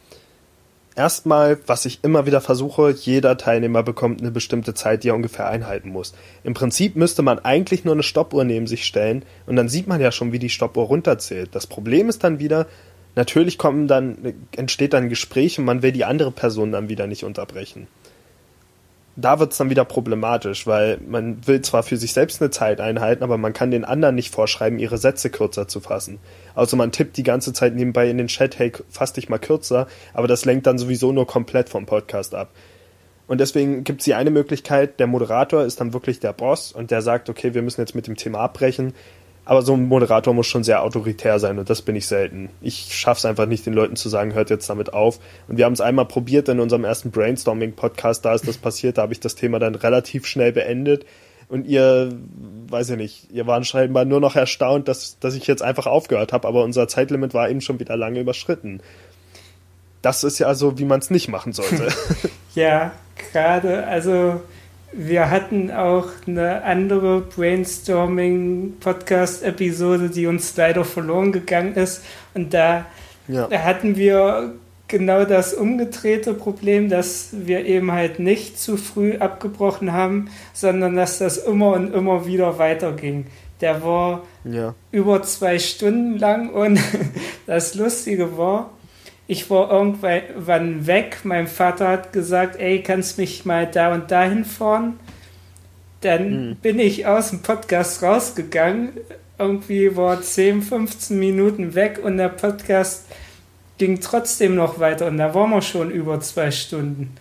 Erstmal, 0.98 1.60
was 1.68 1.86
ich 1.86 2.00
immer 2.02 2.26
wieder 2.26 2.42
versuche, 2.42 2.90
jeder 2.90 3.38
Teilnehmer 3.38 3.84
bekommt 3.84 4.20
eine 4.20 4.32
bestimmte 4.32 4.74
Zeit, 4.74 5.04
die 5.04 5.10
er 5.10 5.16
ungefähr 5.16 5.48
einhalten 5.48 5.90
muss. 5.90 6.16
Im 6.44 6.56
Prinzip 6.56 6.96
müsste 6.96 7.22
man 7.22 7.38
eigentlich 7.38 7.86
nur 7.86 7.94
eine 7.94 8.02
Stoppuhr 8.02 8.44
neben 8.44 8.66
sich 8.66 8.84
stellen 8.84 9.24
und 9.46 9.58
dann 9.58 9.70
sieht 9.70 9.86
man 9.86 10.02
ja 10.02 10.12
schon, 10.12 10.32
wie 10.32 10.40
die 10.40 10.50
Stoppuhr 10.50 10.86
runterzählt. 10.86 11.50
Das 11.54 11.68
Problem 11.68 12.10
ist 12.10 12.24
dann 12.24 12.40
wieder, 12.40 12.66
natürlich 13.16 13.60
kommen 13.60 13.88
dann, 13.88 14.34
entsteht 14.56 14.94
dann 14.94 15.04
ein 15.04 15.10
Gespräch 15.10 15.60
und 15.60 15.66
man 15.66 15.84
will 15.84 15.92
die 15.92 16.04
andere 16.04 16.32
Person 16.32 16.72
dann 16.72 16.90
wieder 16.90 17.06
nicht 17.06 17.24
unterbrechen 17.24 17.86
da 19.20 19.40
wird 19.40 19.52
es 19.52 19.58
dann 19.58 19.72
wieder 19.72 19.84
problematisch, 19.84 20.68
weil 20.68 21.00
man 21.08 21.46
will 21.48 21.62
zwar 21.62 21.82
für 21.82 21.98
sich 21.98 22.14
selbst 22.14 22.40
eine 22.40 22.52
Zeit 22.52 22.80
einhalten, 22.80 23.24
aber 23.24 23.40
man 23.40 23.52
kann 23.52 23.72
den 23.72 23.84
anderen 23.84 24.14
nicht 24.14 24.32
vorschreiben, 24.34 24.78
ihre 24.78 25.00
Sätze 25.00 25.32
kürzer 25.32 25.68
zu 25.68 25.80
fassen. 25.80 26.20
Also 26.54 26.78
man 26.78 26.92
tippt 26.92 27.18
die 27.18 27.24
ganze 27.24 27.52
Zeit 27.52 27.74
nebenbei 27.74 28.10
in 28.12 28.20
den 28.20 28.28
Chat, 28.28 28.60
hey, 28.60 28.72
fass 28.90 29.14
dich 29.14 29.28
mal 29.28 29.40
kürzer, 29.40 29.88
aber 30.14 30.28
das 30.28 30.46
lenkt 30.46 30.68
dann 30.68 30.78
sowieso 30.78 31.12
nur 31.12 31.26
komplett 31.26 31.68
vom 31.68 31.88
Podcast 31.88 32.36
ab. 32.36 32.52
Und 33.26 33.42
deswegen 33.42 33.84
gibt 33.84 34.02
es 34.02 34.06
die 34.06 34.14
eine 34.14 34.30
Möglichkeit, 34.30 35.00
der 35.00 35.08
Moderator 35.08 35.64
ist 35.64 35.82
dann 35.82 35.94
wirklich 35.94 36.20
der 36.20 36.34
Boss 36.34 36.72
und 36.72 36.92
der 36.92 37.02
sagt, 37.02 37.28
okay, 37.28 37.56
wir 37.56 37.64
müssen 37.64 37.82
jetzt 37.82 37.96
mit 37.96 38.06
dem 38.06 38.18
Thema 38.18 38.40
abbrechen. 38.40 38.94
Aber 39.48 39.62
so 39.62 39.76
ein 39.76 39.88
Moderator 39.88 40.34
muss 40.34 40.48
schon 40.48 40.66
sehr 40.66 40.84
autoritär 40.84 41.40
sein 41.40 41.58
und 41.58 41.70
das 41.70 41.82
bin 41.82 41.96
ich 41.96 42.06
selten. 42.06 42.50
Ich 42.60 42.90
schaff's 42.92 43.24
einfach 43.24 43.46
nicht, 43.46 43.66
den 43.66 43.72
Leuten 43.72 43.96
zu 43.96 44.10
sagen, 44.10 44.34
hört 44.34 44.50
jetzt 44.50 44.70
damit 44.70 44.92
auf. 44.92 45.20
Und 45.48 45.58
wir 45.58 45.64
haben 45.64 45.72
es 45.72 45.80
einmal 45.80 46.04
probiert 46.04 46.50
in 46.50 46.60
unserem 46.60 46.84
ersten 46.84 47.12
Brainstorming-Podcast, 47.12 48.26
da 48.26 48.34
ist 48.34 48.46
das 48.46 48.58
passiert, 48.58 48.98
da 48.98 49.04
habe 49.04 49.14
ich 49.14 49.22
das 49.22 49.36
Thema 49.36 49.58
dann 49.60 49.76
relativ 49.76 50.26
schnell 50.26 50.52
beendet. 50.52 51.06
Und 51.48 51.66
ihr, 51.66 52.12
weiß 52.68 52.90
ich 52.90 52.98
nicht, 52.98 53.32
ihr 53.32 53.48
waren 53.48 53.64
scheinbar 53.64 54.04
nur 54.04 54.20
noch 54.20 54.36
erstaunt, 54.36 54.90
dass, 54.90 55.18
dass 55.20 55.34
ich 55.34 55.48
jetzt 55.48 55.62
einfach 55.62 55.88
aufgehört 55.88 56.34
habe, 56.34 56.46
aber 56.46 56.66
unser 56.66 56.90
Zeitlimit 56.90 57.34
war 57.34 57.50
eben 57.50 57.62
schon 57.62 57.80
wieder 57.80 57.96
lange 57.96 58.20
überschritten. 58.20 58.82
Das 60.02 60.26
ist 60.26 60.40
ja 60.40 60.54
so, 60.56 60.78
wie 60.78 60.84
man 60.84 61.00
es 61.00 61.10
nicht 61.10 61.30
machen 61.30 61.54
sollte. 61.54 61.88
ja, 62.54 62.92
gerade, 63.32 63.88
also 63.88 64.42
wir 64.98 65.30
hatten 65.30 65.70
auch 65.70 66.08
eine 66.26 66.64
andere 66.64 67.22
Brainstorming-Podcast-Episode, 67.22 70.10
die 70.10 70.26
uns 70.26 70.58
leider 70.58 70.84
verloren 70.84 71.32
gegangen 71.32 71.76
ist. 71.76 72.04
Und 72.34 72.56
da, 72.56 72.88
ja. 73.28 73.48
hatten 73.52 73.96
wir 73.96 74.56
genau 74.88 75.26
das 75.26 75.54
umgedrehte 75.54 76.34
Problem, 76.34 76.90
dass 76.90 77.30
wir 77.32 77.64
eben 77.66 77.92
halt 77.92 78.18
nicht 78.18 78.60
zu 78.60 78.76
früh 78.76 79.18
abgebrochen 79.18 79.94
haben, 79.94 80.32
sondern 80.54 80.96
dass 80.96 81.20
das 81.20 81.38
immer 81.38 81.74
und 81.74 81.94
immer 81.94 82.26
wieder 82.26 82.58
weiterging. 82.58 83.28
Der 83.62 83.84
war 83.84 84.24
ja. 84.46 84.74
über 84.92 85.22
zwei 85.22 85.60
Stunden 85.60 86.18
lang 86.18 86.50
und 86.50 86.80
das 87.46 87.76
Lustige 87.76 88.36
war, 88.36 88.72
ich 89.28 89.50
war 89.50 89.70
irgendwann 89.72 90.88
weg. 90.88 91.20
Mein 91.24 91.48
Vater 91.48 91.90
hat 91.90 92.14
gesagt, 92.14 92.58
ey, 92.60 92.82
kannst 92.82 93.18
mich 93.18 93.46
mal 93.46 93.68
da 93.68 93.94
und 93.94 94.10
dahin 94.10 94.46
fahren? 94.46 95.00
Dann 96.02 96.50
mhm. 96.50 96.56
bin 96.58 96.80
ich 96.80 97.06
aus 97.06 97.32
dem 97.32 97.42
Podcast 97.42 98.02
rausgegangen. 98.02 98.92
Irgendwie 99.38 99.96
war 99.96 100.22
10, 100.22 100.62
15 100.62 101.20
Minuten 101.20 101.76
weg 101.76 102.00
und 102.02 102.18
der 102.18 102.30
Podcast 102.30 103.06
ging 103.78 104.00
trotzdem 104.00 104.56
noch 104.56 104.80
weiter 104.80 105.08
und 105.08 105.18
da 105.18 105.36
waren 105.36 105.52
wir 105.52 105.62
schon 105.62 105.92
über 105.92 106.20
zwei 106.22 106.50
Stunden. 106.50 107.16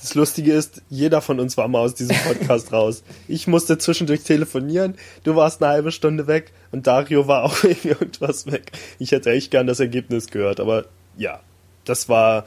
Das 0.00 0.14
Lustige 0.14 0.52
ist, 0.52 0.82
jeder 0.88 1.20
von 1.20 1.40
uns 1.40 1.56
war 1.56 1.66
mal 1.66 1.80
aus 1.80 1.94
diesem 1.94 2.16
Podcast 2.16 2.72
raus. 2.72 3.02
Ich 3.26 3.48
musste 3.48 3.78
zwischendurch 3.78 4.22
telefonieren, 4.22 4.94
du 5.24 5.34
warst 5.34 5.60
eine 5.60 5.72
halbe 5.72 5.90
Stunde 5.90 6.28
weg 6.28 6.52
und 6.70 6.86
Dario 6.86 7.26
war 7.26 7.42
auch 7.42 7.64
irgendwas 7.84 8.46
weg. 8.46 8.70
Ich 9.00 9.10
hätte 9.10 9.30
echt 9.32 9.50
gern 9.50 9.66
das 9.66 9.80
Ergebnis 9.80 10.28
gehört, 10.28 10.60
aber 10.60 10.84
ja, 11.16 11.40
das 11.84 12.08
war. 12.08 12.44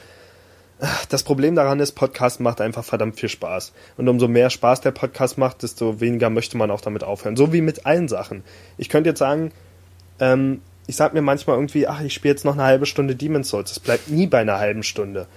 Das 1.09 1.21
Problem 1.21 1.53
daran 1.53 1.79
ist, 1.79 1.91
Podcast 1.91 2.39
macht 2.39 2.59
einfach 2.59 2.83
verdammt 2.83 3.19
viel 3.19 3.29
Spaß. 3.29 3.71
Und 3.97 4.09
umso 4.09 4.27
mehr 4.27 4.49
Spaß 4.49 4.81
der 4.81 4.89
Podcast 4.89 5.37
macht, 5.37 5.61
desto 5.61 5.99
weniger 6.01 6.31
möchte 6.31 6.57
man 6.57 6.71
auch 6.71 6.81
damit 6.81 7.03
aufhören. 7.03 7.37
So 7.37 7.53
wie 7.53 7.61
mit 7.61 7.85
allen 7.85 8.07
Sachen. 8.07 8.43
Ich 8.79 8.89
könnte 8.89 9.11
jetzt 9.11 9.19
sagen, 9.19 9.51
ähm, 10.19 10.61
ich 10.87 10.95
sag 10.95 11.13
mir 11.13 11.21
manchmal 11.21 11.57
irgendwie, 11.57 11.85
ach, 11.85 12.01
ich 12.01 12.15
spiele 12.15 12.33
jetzt 12.33 12.45
noch 12.45 12.53
eine 12.53 12.63
halbe 12.63 12.87
Stunde 12.87 13.15
Demon's 13.15 13.49
Souls. 13.49 13.69
Das 13.69 13.79
bleibt 13.79 14.09
nie 14.09 14.25
bei 14.25 14.39
einer 14.39 14.57
halben 14.57 14.81
Stunde 14.81 15.27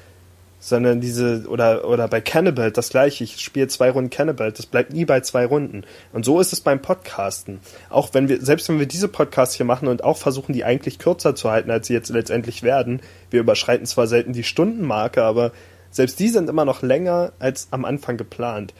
sondern 0.65 1.03
diese, 1.03 1.45
oder, 1.47 1.87
oder 1.87 2.09
bei 2.09 2.23
Cannibal 2.23 2.71
das 2.71 2.89
gleiche, 2.89 3.23
ich 3.23 3.39
spiele 3.39 3.69
zwei 3.69 3.91
Runden 3.91 4.09
Cannibal, 4.09 4.51
das 4.51 4.65
bleibt 4.65 4.95
nie 4.95 5.05
bei 5.05 5.21
zwei 5.21 5.45
Runden. 5.45 5.85
Und 6.15 6.25
so 6.25 6.41
ist 6.41 6.55
es 6.55 6.63
beim 6.63 6.81
Podcasten. 6.81 7.61
Auch 7.91 8.15
wenn 8.15 8.31
wir, 8.31 8.41
selbst 8.41 8.71
wenn 8.71 8.79
wir 8.79 8.87
diese 8.87 9.09
Podcasts 9.09 9.55
hier 9.55 9.67
machen 9.67 9.89
und 9.89 10.03
auch 10.03 10.17
versuchen, 10.17 10.55
die 10.55 10.65
eigentlich 10.65 10.99
kürzer 10.99 11.35
zu 11.35 11.51
halten, 11.51 11.71
als 11.71 11.89
sie 11.89 11.93
jetzt 11.93 12.09
letztendlich 12.09 12.63
werden, 12.63 13.03
wir 13.29 13.41
überschreiten 13.41 13.85
zwar 13.85 14.07
selten 14.07 14.33
die 14.33 14.43
Stundenmarke, 14.43 15.23
aber 15.23 15.53
selbst 15.91 16.19
die 16.19 16.31
sind 16.31 16.49
immer 16.49 16.65
noch 16.65 16.81
länger 16.81 17.33
als 17.39 17.69
am 17.71 17.85
Anfang 17.85 18.17
geplant. 18.17 18.73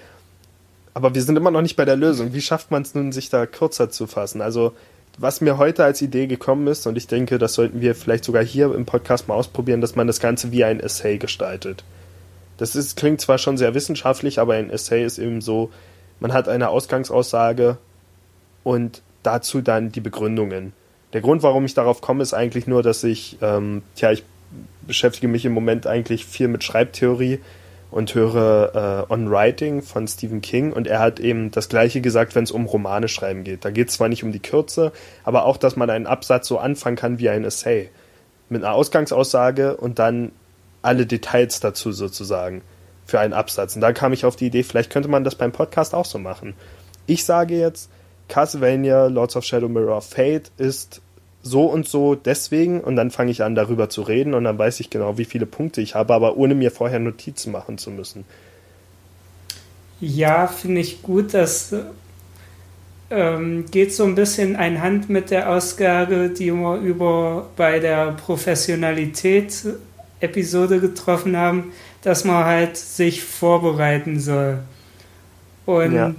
Aber 0.95 1.15
wir 1.15 1.21
sind 1.21 1.37
immer 1.37 1.51
noch 1.51 1.61
nicht 1.61 1.77
bei 1.77 1.85
der 1.85 1.97
Lösung. 1.97 2.33
Wie 2.33 2.41
schafft 2.41 2.71
man 2.71 2.81
es 2.81 2.95
nun, 2.95 3.13
sich 3.13 3.29
da 3.29 3.45
kürzer 3.45 3.91
zu 3.91 4.07
fassen? 4.07 4.41
Also 4.41 4.73
was 5.19 5.41
mir 5.41 5.59
heute 5.59 5.85
als 5.85 6.03
Idee 6.03 6.27
gekommen 6.27 6.67
ist, 6.67 6.87
und 6.87 6.97
ich 6.97 7.07
denke, 7.07 7.39
das 7.39 7.55
sollten 7.55 7.81
wir 7.81 7.95
vielleicht 7.95 8.25
sogar 8.25 8.45
hier 8.45 8.75
im 8.75 8.85
Podcast 8.85 9.29
mal 9.29 9.35
ausprobieren, 9.35 9.81
dass 9.81 9.97
man 9.97 10.07
das 10.07 10.21
Ganze 10.21 10.53
wie 10.53 10.65
ein 10.65 10.81
Essay 10.81 11.19
gestaltet. 11.19 11.85
Das 12.57 12.77
ist, 12.77 12.97
klingt 12.97 13.21
zwar 13.21 13.39
schon 13.39 13.57
sehr 13.57 13.75
wissenschaftlich, 13.75 14.39
aber 14.39 14.55
ein 14.55 14.71
Essay 14.71 15.05
ist 15.05 15.19
eben 15.19 15.41
so, 15.41 15.71
man 16.21 16.33
hat 16.33 16.49
eine 16.49 16.69
Ausgangsaussage 16.69 17.79
und 18.63 19.03
dazu 19.23 19.61
dann 19.61 19.93
die 19.93 20.01
Begründungen. 20.01 20.73
Der 21.13 21.21
Grund, 21.21 21.43
warum 21.43 21.65
ich 21.65 21.75
darauf 21.75 22.01
komme, 22.01 22.23
ist 22.23 22.35
eigentlich 22.35 22.67
nur, 22.67 22.83
dass 22.83 23.05
ich, 23.05 23.39
ähm, 23.41 23.83
tja, 23.95 24.13
ich 24.13 24.25
beschäftige 24.87 25.29
mich 25.29 25.45
im 25.45 25.53
Moment 25.53 25.87
eigentlich 25.87 26.25
viel 26.25 26.49
mit 26.49 26.65
Schreibtheorie 26.65 27.41
und 27.95 28.13
höre 28.13 29.07
äh, 29.09 29.13
On 29.13 29.31
Writing 29.31 29.81
von 29.81 30.09
Stephen 30.09 30.41
King 30.41 30.73
und 30.73 30.89
er 30.89 30.99
hat 30.99 31.21
eben 31.21 31.53
das 31.53 31.69
gleiche 31.69 32.01
gesagt, 32.01 32.35
wenn 32.35 32.43
es 32.43 32.51
um 32.51 32.67
Romane 32.67 33.07
schreiben 33.07 33.45
geht. 33.45 33.65
Da 33.65 33.71
geht 33.71 33.89
es 33.89 33.95
zwar 33.95 34.09
nicht 34.09 34.25
um 34.25 34.33
die 34.33 34.41
Kürze, 34.41 34.91
aber 35.23 35.45
auch, 35.45 35.57
dass 35.57 35.77
man 35.77 35.89
einen 35.91 36.09
Absatz 36.09 36.49
so 36.49 36.59
anfangen 36.59 36.97
kann 36.97 37.21
wie 37.21 37.29
ein 37.29 37.45
Essay. 37.45 37.91
Mit 38.49 38.65
einer 38.65 38.75
Ausgangsaussage 38.75 39.77
und 39.77 40.01
dann 40.01 40.33
alle 40.83 41.07
Details 41.07 41.61
dazu 41.61 41.93
sozusagen 41.93 42.63
für 43.07 43.21
einen 43.21 43.33
Absatz. 43.33 43.77
Und 43.77 43.81
da 43.81 43.93
kam 43.93 44.13
ich 44.13 44.25
auf 44.25 44.35
die 44.35 44.47
Idee, 44.47 44.65
vielleicht 44.65 44.91
könnte 44.91 45.09
man 45.09 45.23
das 45.23 45.37
beim 45.37 45.53
Podcast 45.53 45.95
auch 45.95 46.05
so 46.05 46.19
machen. 46.19 46.55
Ich 47.07 47.25
sage 47.25 47.57
jetzt, 47.57 47.91
Castlevania 48.27 49.07
Lords 49.07 49.37
of 49.37 49.45
Shadow 49.45 49.69
Mirror 49.69 50.03
Fate 50.03 50.51
ist 50.59 51.01
so 51.45 51.67
und 51.67 51.87
so 51.87 52.15
deswegen 52.15 52.81
und 52.81 52.97
dann 52.97 53.11
fange 53.11 53.31
ich 53.31 53.43
an 53.43 53.55
darüber 53.55 53.89
zu 53.91 54.03
reden 54.03 54.35
und 54.35 54.45
dann 54.45 54.59
weiß 54.59 54.81
ich 54.81 54.91
genau, 54.91 55.19
wie 55.19 55.27
viele 55.27 55.47
Punkte 55.47 55.83
ich 55.83 55.95
habe, 55.95 56.15
aber 56.15 56.37
ohne 56.37 56.55
mir 56.55 56.71
vorher 56.71 56.99
Notizen 56.99 57.53
machen 57.53 57.77
zu 57.79 57.91
müssen. 57.91 58.25
Ja, 60.01 60.47
finde 60.47 60.81
ich 60.81 61.03
gut. 61.03 61.35
Das 61.35 61.75
ähm, 63.11 63.67
geht 63.71 63.95
so 63.95 64.05
ein 64.05 64.15
bisschen 64.15 64.57
einhand 64.57 65.11
mit 65.11 65.31
der 65.31 65.51
Ausgabe, 65.51 66.31
die 66.31 66.51
wir 66.51 66.79
über 66.79 67.49
bei 67.57 67.79
der 67.79 68.13
Professionalität 68.13 69.67
Episode 70.21 70.81
getroffen 70.81 71.37
haben, 71.37 71.73
dass 72.03 72.25
man 72.25 72.45
halt 72.45 72.79
sich 72.79 73.23
vorbereiten 73.23 74.19
soll. 74.19 74.61
Und 75.67 75.93
ja 75.93 76.15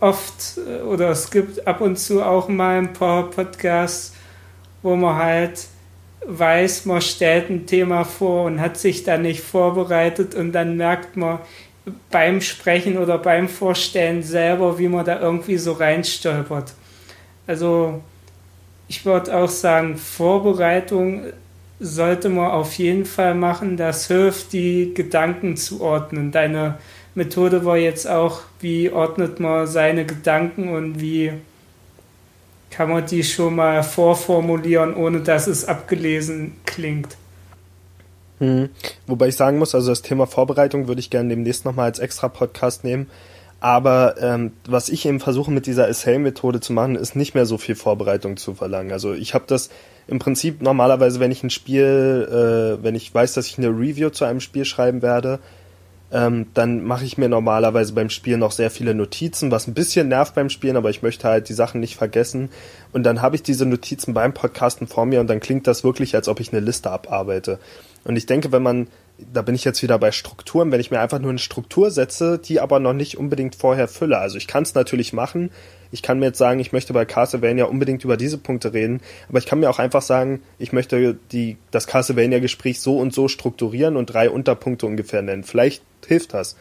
oft 0.00 0.58
äh, 0.58 0.82
oder 0.82 1.10
es 1.10 1.30
gibt 1.30 1.66
ab 1.66 1.80
und 1.80 1.98
zu 1.98 2.22
auch 2.22 2.48
mal 2.48 2.78
ein 2.78 2.92
paar 2.92 3.30
Podcasts, 3.30 4.14
wo 4.82 4.96
man 4.96 5.16
halt 5.16 5.66
weiß, 6.26 6.86
man 6.86 7.00
stellt 7.00 7.50
ein 7.50 7.66
Thema 7.66 8.04
vor 8.04 8.44
und 8.44 8.60
hat 8.60 8.76
sich 8.76 9.04
da 9.04 9.16
nicht 9.16 9.42
vorbereitet 9.42 10.34
und 10.34 10.52
dann 10.52 10.76
merkt 10.76 11.16
man 11.16 11.38
beim 12.10 12.40
Sprechen 12.40 12.98
oder 12.98 13.18
beim 13.18 13.48
Vorstellen 13.48 14.22
selber, 14.22 14.78
wie 14.78 14.88
man 14.88 15.04
da 15.04 15.20
irgendwie 15.20 15.56
so 15.56 15.72
reinstolpert. 15.72 16.74
Also 17.46 18.02
ich 18.88 19.04
würde 19.06 19.34
auch 19.34 19.48
sagen, 19.48 19.96
Vorbereitung 19.96 21.24
sollte 21.78 22.28
man 22.28 22.50
auf 22.50 22.74
jeden 22.74 23.06
Fall 23.06 23.34
machen. 23.34 23.76
Das 23.76 24.06
hilft, 24.08 24.52
die 24.52 24.92
Gedanken 24.94 25.56
zu 25.56 25.80
ordnen. 25.80 26.30
Deine 26.30 26.78
Methode 27.14 27.64
war 27.64 27.76
jetzt 27.76 28.08
auch, 28.08 28.42
wie 28.60 28.90
ordnet 28.90 29.40
man 29.40 29.66
seine 29.66 30.06
Gedanken 30.06 30.72
und 30.72 31.00
wie 31.00 31.32
kann 32.70 32.88
man 32.88 33.04
die 33.04 33.24
schon 33.24 33.56
mal 33.56 33.82
vorformulieren, 33.82 34.94
ohne 34.94 35.20
dass 35.20 35.46
es 35.46 35.64
abgelesen 35.64 36.52
klingt. 36.66 37.16
Hm. 38.38 38.70
Wobei 39.06 39.28
ich 39.28 39.36
sagen 39.36 39.58
muss, 39.58 39.74
also 39.74 39.90
das 39.90 40.02
Thema 40.02 40.26
Vorbereitung 40.26 40.88
würde 40.88 41.00
ich 41.00 41.10
gerne 41.10 41.28
demnächst 41.28 41.64
nochmal 41.64 41.86
als 41.86 41.98
extra 41.98 42.28
Podcast 42.28 42.84
nehmen. 42.84 43.08
Aber 43.60 44.14
ähm, 44.18 44.52
was 44.66 44.88
ich 44.88 45.04
eben 45.04 45.20
versuche 45.20 45.50
mit 45.50 45.66
dieser 45.66 45.86
Essay-Methode 45.86 46.60
zu 46.60 46.72
machen, 46.72 46.96
ist 46.96 47.14
nicht 47.14 47.34
mehr 47.34 47.44
so 47.44 47.58
viel 47.58 47.74
Vorbereitung 47.74 48.38
zu 48.38 48.54
verlangen. 48.54 48.90
Also 48.90 49.12
ich 49.12 49.34
habe 49.34 49.44
das 49.46 49.68
im 50.06 50.18
Prinzip 50.18 50.62
normalerweise, 50.62 51.20
wenn 51.20 51.30
ich 51.30 51.42
ein 51.42 51.50
Spiel, 51.50 52.26
äh, 52.30 52.82
wenn 52.82 52.94
ich 52.94 53.14
weiß, 53.14 53.34
dass 53.34 53.46
ich 53.46 53.58
eine 53.58 53.68
Review 53.68 54.08
zu 54.08 54.24
einem 54.24 54.40
Spiel 54.40 54.64
schreiben 54.64 55.02
werde, 55.02 55.40
ähm, 56.12 56.46
dann 56.54 56.82
mache 56.84 57.04
ich 57.04 57.18
mir 57.18 57.28
normalerweise 57.28 57.92
beim 57.92 58.10
Spielen 58.10 58.40
noch 58.40 58.50
sehr 58.50 58.70
viele 58.70 58.94
Notizen, 58.94 59.50
was 59.50 59.68
ein 59.68 59.74
bisschen 59.74 60.08
nervt 60.08 60.34
beim 60.34 60.50
Spielen, 60.50 60.76
aber 60.76 60.90
ich 60.90 61.02
möchte 61.02 61.28
halt 61.28 61.48
die 61.48 61.54
Sachen 61.54 61.80
nicht 61.80 61.96
vergessen. 61.96 62.50
Und 62.92 63.04
dann 63.04 63.22
habe 63.22 63.36
ich 63.36 63.42
diese 63.42 63.66
Notizen 63.66 64.12
beim 64.12 64.34
Podcasten 64.34 64.88
vor 64.88 65.06
mir 65.06 65.20
und 65.20 65.28
dann 65.28 65.40
klingt 65.40 65.66
das 65.66 65.84
wirklich, 65.84 66.14
als 66.16 66.28
ob 66.28 66.40
ich 66.40 66.52
eine 66.52 66.60
Liste 66.60 66.90
abarbeite. 66.90 67.60
Und 68.04 68.16
ich 68.16 68.26
denke, 68.26 68.50
wenn 68.50 68.62
man, 68.62 68.88
da 69.32 69.42
bin 69.42 69.54
ich 69.54 69.64
jetzt 69.64 69.82
wieder 69.82 69.98
bei 69.98 70.12
Strukturen, 70.12 70.72
wenn 70.72 70.80
ich 70.80 70.90
mir 70.90 71.00
einfach 71.00 71.18
nur 71.18 71.30
eine 71.30 71.38
Struktur 71.38 71.90
setze, 71.90 72.38
die 72.38 72.60
aber 72.60 72.80
noch 72.80 72.92
nicht 72.92 73.18
unbedingt 73.18 73.54
vorher 73.54 73.88
fülle. 73.88 74.18
Also 74.18 74.36
ich 74.36 74.46
kann 74.46 74.62
es 74.62 74.74
natürlich 74.74 75.12
machen, 75.12 75.50
ich 75.92 76.02
kann 76.02 76.18
mir 76.20 76.26
jetzt 76.26 76.38
sagen, 76.38 76.60
ich 76.60 76.72
möchte 76.72 76.92
bei 76.92 77.04
Castlevania 77.04 77.64
unbedingt 77.64 78.04
über 78.04 78.16
diese 78.16 78.38
Punkte 78.38 78.72
reden, 78.72 79.00
aber 79.28 79.38
ich 79.38 79.46
kann 79.46 79.60
mir 79.60 79.70
auch 79.70 79.78
einfach 79.78 80.02
sagen, 80.02 80.42
ich 80.58 80.72
möchte 80.72 81.18
die, 81.32 81.56
das 81.70 81.86
Castlevania-Gespräch 81.86 82.80
so 82.80 82.98
und 82.98 83.12
so 83.12 83.28
strukturieren 83.28 83.96
und 83.96 84.06
drei 84.06 84.30
Unterpunkte 84.30 84.86
ungefähr 84.86 85.22
nennen. 85.22 85.44
Vielleicht 85.44 85.82
hilft 86.06 86.34
das. 86.34 86.56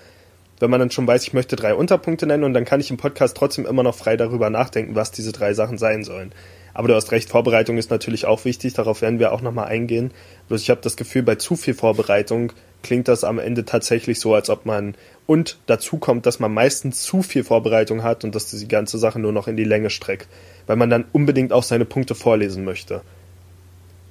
Wenn 0.59 0.69
man 0.69 0.79
dann 0.79 0.91
schon 0.91 1.07
weiß, 1.07 1.23
ich 1.23 1.33
möchte 1.33 1.55
drei 1.55 1.73
Unterpunkte 1.73 2.25
nennen 2.25 2.43
und 2.43 2.53
dann 2.53 2.65
kann 2.65 2.81
ich 2.81 2.89
im 2.89 2.97
Podcast 2.97 3.37
trotzdem 3.37 3.65
immer 3.65 3.83
noch 3.83 3.95
frei 3.95 4.17
darüber 4.17 4.49
nachdenken, 4.49 4.95
was 4.95 5.11
diese 5.11 5.31
drei 5.31 5.53
Sachen 5.53 5.77
sein 5.77 6.03
sollen. 6.03 6.33
Aber 6.79 6.87
du 6.87 6.95
hast 6.95 7.11
recht, 7.11 7.27
Vorbereitung 7.27 7.77
ist 7.77 7.91
natürlich 7.91 8.25
auch 8.25 8.45
wichtig, 8.45 8.71
darauf 8.71 9.01
werden 9.01 9.19
wir 9.19 9.33
auch 9.33 9.41
nochmal 9.41 9.67
eingehen. 9.67 10.11
Bloß 10.47 10.61
ich 10.61 10.69
habe 10.69 10.79
das 10.79 10.95
Gefühl, 10.95 11.23
bei 11.23 11.35
zu 11.35 11.57
viel 11.57 11.73
Vorbereitung 11.73 12.53
klingt 12.83 13.09
das 13.09 13.25
am 13.25 13.37
Ende 13.37 13.65
tatsächlich 13.65 14.21
so, 14.21 14.33
als 14.33 14.49
ob 14.49 14.65
man 14.65 14.95
und 15.27 15.57
dazu 15.65 15.97
kommt, 15.97 16.25
dass 16.25 16.39
man 16.39 16.53
meistens 16.53 17.01
zu 17.01 17.21
viel 17.21 17.43
Vorbereitung 17.43 18.03
hat 18.03 18.23
und 18.23 18.33
dass 18.33 18.49
die 18.49 18.65
ganze 18.69 18.97
Sache 18.97 19.19
nur 19.19 19.33
noch 19.33 19.49
in 19.49 19.57
die 19.57 19.65
Länge 19.65 19.89
streckt, 19.89 20.29
weil 20.67 20.77
man 20.77 20.89
dann 20.89 21.03
unbedingt 21.11 21.51
auch 21.51 21.63
seine 21.63 21.83
Punkte 21.83 22.15
vorlesen 22.15 22.63
möchte. 22.63 23.01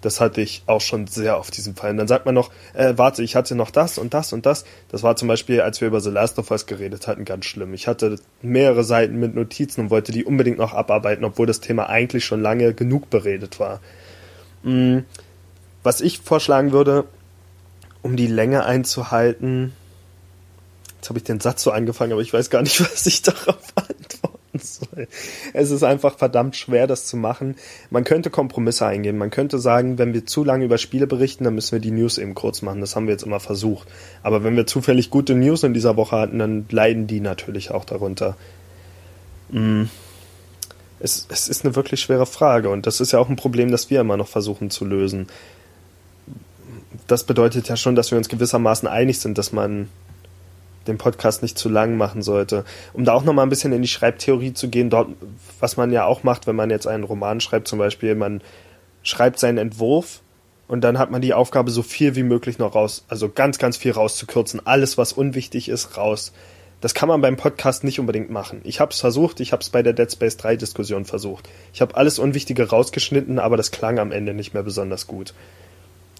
Das 0.01 0.21
hatte 0.21 0.41
ich 0.41 0.63
auch 0.67 0.81
schon 0.81 1.07
sehr 1.09 1.37
auf 1.37 1.51
diesem 1.51 1.75
Fall. 1.75 1.91
Und 1.91 1.97
dann 1.97 2.09
sagt 2.09 2.25
man 2.25 2.35
noch, 2.35 2.51
äh, 2.75 2.95
warte, 2.97 3.23
ich 3.23 3.35
hatte 3.35 3.55
noch 3.55 3.71
das 3.71 3.99
und 3.99 4.15
das 4.15 4.33
und 4.33 4.47
das. 4.47 4.65
Das 4.89 5.03
war 5.03 5.17
zum 5.17 5.27
Beispiel, 5.27 5.61
als 5.61 5.81
wir 5.81 5.89
über 5.89 6.01
The 6.01 6.11
Last 6.11 6.39
of 6.39 6.51
Us 6.51 6.67
geredet 6.67 7.09
hatten, 7.09 7.25
ganz 7.25 7.47
schlimm. 7.47 7.75
Ich 7.75 7.89
hatte 7.89 8.17
mehrere 8.41 8.85
Seiten 8.85 9.19
mit 9.19 9.35
Notizen 9.35 9.83
und 9.83 9.91
wollte 9.91 10.13
die 10.13 10.25
unbedingt 10.25 10.59
noch 10.59 10.73
abarbeiten, 10.73 11.25
obwohl 11.25 11.47
das 11.47 11.61
Thema 11.61 11.89
eigentlich 11.89 12.25
schon 12.25 12.41
lange 12.41 12.75
genug 12.75 13.11
beredet 13.11 13.59
war. 13.59 13.81
Mhm. 14.63 15.05
Was 15.83 16.01
ich 16.01 16.21
vorschlagen 16.21 16.71
würde, 16.73 17.05
um 18.03 18.17
die 18.17 18.27
Länge 18.27 18.65
einzuhalten. 18.65 19.73
Jetzt 20.97 21.09
habe 21.09 21.19
ich 21.19 21.25
den 21.25 21.41
Satz 21.41 21.63
so 21.63 21.73
angefangen, 21.73 22.13
aber 22.13 22.23
ich 22.23 22.33
weiß 22.33 22.51
gar 22.51 22.63
nicht, 22.63 22.81
was 22.93 23.07
ich 23.07 23.23
darauf 23.23 23.59
antworten 23.75 24.28
soll. 24.59 25.09
Es 25.53 25.71
ist 25.71 25.83
einfach 25.83 26.19
verdammt 26.19 26.57
schwer, 26.57 26.87
das 26.87 27.07
zu 27.07 27.17
machen. 27.17 27.57
Man 27.91 28.05
könnte 28.05 28.31
Kompromisse 28.31 28.87
eingehen. 28.87 29.19
Man 29.19 29.31
könnte 29.31 29.59
sagen, 29.59 29.99
wenn 29.99 30.15
wir 30.15 30.27
zu 30.27 30.45
lange 30.45 30.65
über 30.65 30.79
Spiele 30.79 31.07
berichten, 31.07 31.45
dann 31.45 31.55
müssen 31.55 31.73
wir 31.73 31.81
die 31.81 31.91
News 31.91 32.19
eben 32.19 32.35
kurz 32.35 32.63
machen. 32.63 32.81
Das 32.81 32.97
haben 32.97 33.07
wir 33.07 33.13
jetzt 33.13 33.25
immer 33.25 33.41
versucht. 33.41 33.89
Aber 34.23 34.45
wenn 34.45 34.57
wir 34.57 34.67
zufällig 34.67 35.11
gute 35.11 35.35
News 35.35 35.63
in 35.63 35.75
dieser 35.75 35.97
Woche 35.97 36.17
hatten, 36.17 36.39
dann 36.39 36.67
leiden 36.71 37.07
die 37.07 37.21
natürlich 37.21 37.71
auch 37.71 37.85
darunter. 37.85 38.37
Mm. 39.51 39.85
Es, 41.01 41.27
es 41.31 41.49
ist 41.49 41.65
eine 41.65 41.77
wirklich 41.77 42.01
schwere 42.01 42.27
Frage 42.27 42.71
und 42.71 42.85
das 42.85 43.01
ist 43.01 43.13
ja 43.13 43.21
auch 43.21 43.29
ein 43.29 43.37
Problem, 43.37 43.71
das 43.71 43.89
wir 43.89 44.01
immer 44.01 44.17
noch 44.17 44.27
versuchen 44.27 44.69
zu 44.69 44.85
lösen 44.85 45.29
das 47.09 47.25
bedeutet 47.25 47.69
ja 47.69 47.77
schon, 47.77 47.97
dass 47.97 48.11
wir 48.11 48.19
uns 48.19 48.29
gewissermaßen 48.29 48.87
einig 48.87 49.19
sind, 49.19 49.39
dass 49.39 49.53
man 49.53 49.89
den 50.89 50.99
Podcast 50.99 51.43
nicht 51.43 51.59
zu 51.59 51.69
lang 51.69 51.97
machen 51.97 52.23
sollte. 52.23 52.65
Um 52.93 53.05
da 53.05 53.13
auch 53.13 53.25
nochmal 53.25 53.47
ein 53.47 53.51
bisschen 53.51 53.73
in 53.73 53.83
die 53.83 53.89
Schreibtheorie 53.89 54.55
zu 54.55 54.69
gehen, 54.69 54.91
dort, 54.91 55.09
was 55.61 55.77
man 55.77 55.93
ja 55.93 56.05
auch 56.05 56.23
macht, 56.23 56.47
wenn 56.47 56.57
man 56.57 56.71
jetzt 56.71 56.87
einen 56.87 57.05
Roman 57.05 57.41
schreibt, 57.41 57.69
zum 57.69 57.79
Beispiel, 57.79 58.15
man 58.15 58.41
schreibt 59.03 59.39
seinen 59.39 59.59
Entwurf 59.59 60.21
und 60.67 60.83
dann 60.83 60.99
hat 60.99 61.11
man 61.11 61.23
die 61.23 61.35
Aufgabe, 61.35 61.71
so 61.71 61.83
viel 61.83 62.15
wie 62.17 62.23
möglich 62.23 62.59
noch 62.59 62.75
raus, 62.75 63.05
also 63.09 63.29
ganz, 63.29 63.59
ganz 63.59 63.77
viel 63.77 63.93
rauszukürzen. 63.93 64.67
Alles, 64.67 64.99
was 64.99 65.13
unwichtig 65.13 65.69
ist, 65.69 65.97
raus. 65.97 66.33
Das 66.81 66.95
kann 66.95 67.09
man 67.09 67.21
beim 67.21 67.37
Podcast 67.37 67.83
nicht 67.83 67.99
unbedingt 67.99 68.31
machen. 68.31 68.61
Ich 68.63 68.79
habe 68.79 68.93
es 68.93 69.01
versucht, 69.01 69.41
ich 69.41 69.53
habe 69.53 69.63
es 69.63 69.71
bei 69.71 69.83
der 69.83 69.95
Dead 69.95 70.13
Space 70.13 70.37
3 70.37 70.57
Diskussion 70.57 71.05
versucht. 71.05 71.49
Ich 71.73 71.81
habe 71.81 71.97
alles 71.97 72.21
Unwichtige 72.21 72.69
rausgeschnitten, 72.69 73.41
aber 73.41 73.57
das 73.57 73.73
klang 73.73 73.99
am 73.99 74.13
Ende 74.13 74.33
nicht 74.33 74.55
mehr 74.55 74.63
besonders 74.63 75.09
gut. 75.09 75.35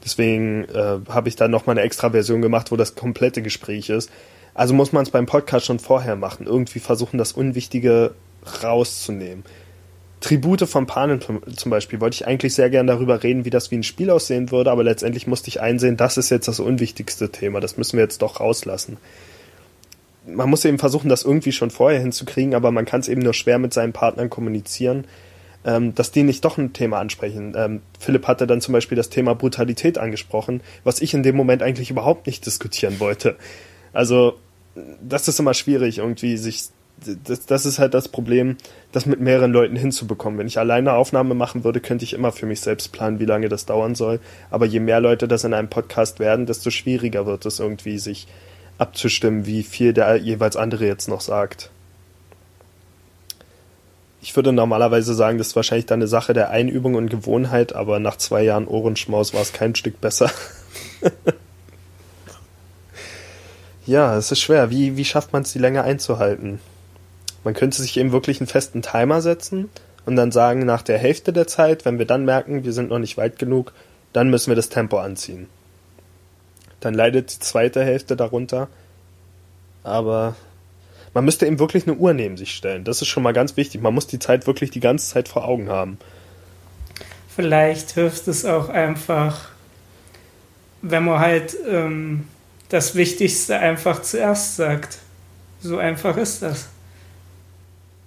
Deswegen 0.05 0.65
äh, 0.65 0.99
habe 1.09 1.29
ich 1.29 1.37
dann 1.37 1.51
nochmal 1.51 1.75
eine 1.75 1.87
extra 1.87 2.11
Version 2.11 2.43
gemacht, 2.43 2.73
wo 2.73 2.77
das 2.77 2.95
komplette 2.95 3.43
Gespräch 3.43 3.91
ist. 3.91 4.11
Also 4.59 4.75
muss 4.75 4.93
man 4.93 5.05
es 5.05 5.11
beim 5.11 5.27
Podcast 5.27 5.67
schon 5.67 5.79
vorher 5.79 6.17
machen. 6.17 6.47
Irgendwie 6.47 6.81
versuchen, 6.81 7.17
das 7.17 7.33
Unwichtige 7.33 8.15
rauszunehmen. 8.65 9.45
Tribute 10.21 10.69
von 10.69 10.87
Panen 10.87 11.21
zum 11.21 11.71
Beispiel 11.71 12.01
wollte 12.01 12.17
ich 12.17 12.27
eigentlich 12.27 12.55
sehr 12.57 12.69
gern 12.69 12.89
darüber 12.89 13.23
reden, 13.23 13.45
wie 13.45 13.51
das 13.51 13.71
wie 13.71 13.77
ein 13.77 13.85
Spiel 13.85 14.11
aussehen 14.11 14.51
würde, 14.51 14.73
aber 14.73 14.83
letztendlich 14.83 15.29
musste 15.29 15.47
ich 15.47 15.61
einsehen, 15.61 15.97
das 15.97 16.17
ist 16.17 16.31
jetzt 16.31 16.49
das 16.49 16.59
unwichtigste 16.59 17.31
Thema. 17.31 17.61
Das 17.61 17.77
müssen 17.77 17.99
wir 17.99 18.03
jetzt 18.03 18.21
doch 18.21 18.41
rauslassen. 18.41 18.97
Man 20.27 20.51
muss 20.51 20.65
eben 20.65 20.81
versuchen, 20.81 21.09
das 21.09 21.23
irgendwie 21.23 21.53
schon 21.53 21.71
vorher 21.71 22.01
hinzukriegen, 22.01 22.57
aber 22.57 22.73
man 22.73 22.85
kann 22.85 22.99
es 22.99 23.07
eben 23.07 23.23
nur 23.23 23.35
schwer 23.35 23.61
mit 23.61 23.73
seinen 23.73 23.93
Partnern 23.93 24.29
kommunizieren 24.29 25.07
ähm, 25.65 25.95
dass 25.95 26.13
die 26.13 26.23
nicht 26.23 26.45
doch 26.45 26.57
ein 26.57 26.73
Thema 26.73 26.99
ansprechen. 26.99 27.55
Ähm, 27.57 27.83
Philipp 27.99 28.27
hatte 28.27 28.47
dann 28.47 28.61
zum 28.61 28.73
Beispiel 28.73 28.97
das 28.97 29.11
Thema 29.11 29.35
Brutalität 29.35 29.99
angesprochen, 29.99 30.63
was 30.83 31.01
ich 31.01 31.15
in 31.15 31.23
dem 31.23 31.37
Moment 31.37 31.63
eigentlich 31.63 31.91
überhaupt 31.91 32.27
nicht 32.27 32.47
diskutieren 32.47 33.01
wollte. 33.01 33.37
Also, 33.93 34.39
das 35.07 35.29
ist 35.29 35.39
immer 35.39 35.55
schwierig, 35.55 35.99
irgendwie 35.99 36.37
sich. 36.37 36.69
Das, 37.25 37.47
das 37.47 37.65
ist 37.65 37.79
halt 37.79 37.95
das 37.95 38.09
Problem, 38.09 38.57
das 38.91 39.07
mit 39.07 39.21
mehreren 39.21 39.53
Leuten 39.53 39.77
hinzubekommen. 39.77 40.37
Wenn 40.37 40.49
ich 40.49 40.59
alleine 40.59 40.95
Aufnahme 40.95 41.35
machen 41.35 41.63
würde, 41.63 41.79
könnte 41.79 42.05
ich 42.05 42.13
immer 42.13 42.33
für 42.33 42.47
mich 42.47 42.61
selbst 42.61 42.91
planen, 42.91 43.21
wie 43.21 43.25
lange 43.25 43.49
das 43.49 43.67
dauern 43.67 43.95
soll. 43.95 44.19
Aber 44.51 44.67
je 44.67 44.81
mehr 44.81 44.99
Leute 44.99 45.29
das 45.29 45.45
in 45.45 45.55
einem 45.55 45.71
Podcast 45.71 46.19
werden, 46.19 46.47
desto 46.47 46.71
schwieriger 46.71 47.25
wird 47.25 47.47
es 47.47 47.61
irgendwie, 47.61 47.99
sich 47.99 48.27
abzustimmen, 48.79 49.47
wie 49.47 49.63
viel 49.63 49.93
der 49.93 50.17
jeweils 50.17 50.57
andere 50.57 50.87
jetzt 50.87 51.07
noch 51.09 51.21
sagt 51.21 51.71
ich 54.21 54.35
würde 54.37 54.53
normalerweise 54.53 55.15
sagen, 55.15 55.39
das 55.39 55.49
ist 55.49 55.57
wahrscheinlich 55.57 55.87
dann 55.87 56.01
eine 56.01 56.09
Sache 56.09 56.33
der 56.35 56.51
Einübung 56.51 56.97
und 56.97 57.09
Gewohnheit, 57.09 57.75
aber 57.75 57.99
nach 57.99 58.17
zwei 58.17 58.43
Jahren 58.43 58.67
Ohrenschmaus 58.67 59.33
war 59.33 59.43
es 59.43 59.53
kein 59.53 59.75
Stück 59.75 60.01
besser. 60.01 60.31
ja, 63.89 64.17
es 64.17 64.31
ist 64.31 64.41
schwer. 64.41 64.71
Wie, 64.71 64.97
wie 64.99 65.05
schafft 65.05 65.33
man 65.33 65.43
es, 65.43 65.53
die 65.53 65.59
Länge 65.59 65.83
einzuhalten? 65.83 66.61
Man 67.43 67.55
könnte 67.55 67.81
sich 67.81 67.97
eben 67.97 68.13
wirklich 68.13 68.39
einen 68.39 68.47
festen 68.47 68.83
Timer 68.83 69.23
setzen 69.23 69.71
und 70.05 70.15
dann 70.15 70.31
sagen, 70.31 70.67
nach 70.67 70.83
der 70.83 70.99
Hälfte 70.99 71.33
der 71.33 71.47
Zeit, 71.47 71.87
wenn 71.87 71.99
wir 71.99 72.05
dann 72.05 72.27
merken, 72.27 72.65
wir 72.65 72.75
sind 72.75 72.91
noch 72.91 72.99
nicht 72.99 73.17
weit 73.17 73.39
genug, 73.39 73.73
dann 74.13 74.29
müssen 74.29 74.51
wir 74.51 74.57
das 74.57 74.69
Tempo 74.69 74.99
anziehen. 74.99 75.49
Dann 76.81 76.93
leidet 76.93 77.33
die 77.33 77.39
zweite 77.39 77.83
Hälfte 77.83 78.15
darunter. 78.15 78.69
Aber 79.85 80.37
man 81.15 81.25
müsste 81.25 81.47
eben 81.47 81.59
wirklich 81.59 81.87
eine 81.87 81.97
Uhr 81.97 82.13
neben 82.13 82.37
sich 82.37 82.55
stellen. 82.55 82.85
Das 82.85 83.01
ist 83.01 83.09
schon 83.09 83.23
mal 83.23 83.33
ganz 83.33 83.57
wichtig. 83.57 83.81
Man 83.81 83.95
muss 83.95 84.07
die 84.07 84.19
Zeit 84.19 84.47
wirklich 84.47 84.71
die 84.71 84.81
ganze 84.81 85.09
Zeit 85.09 85.29
vor 85.29 85.49
Augen 85.49 85.71
haben. 85.71 85.99
Vielleicht 87.35 87.93
hilft 87.93 88.29
es 88.29 88.45
auch 88.45 88.69
einfach, 88.69 89.49
wenn 90.83 91.05
man 91.05 91.21
halt 91.21 91.57
ähm, 91.67 92.27
das 92.69 92.95
Wichtigste 92.95 93.59
einfach 93.59 94.03
zuerst 94.03 94.57
sagt. 94.57 94.99
So 95.61 95.79
einfach 95.79 96.17
ist 96.17 96.43
das. 96.43 96.69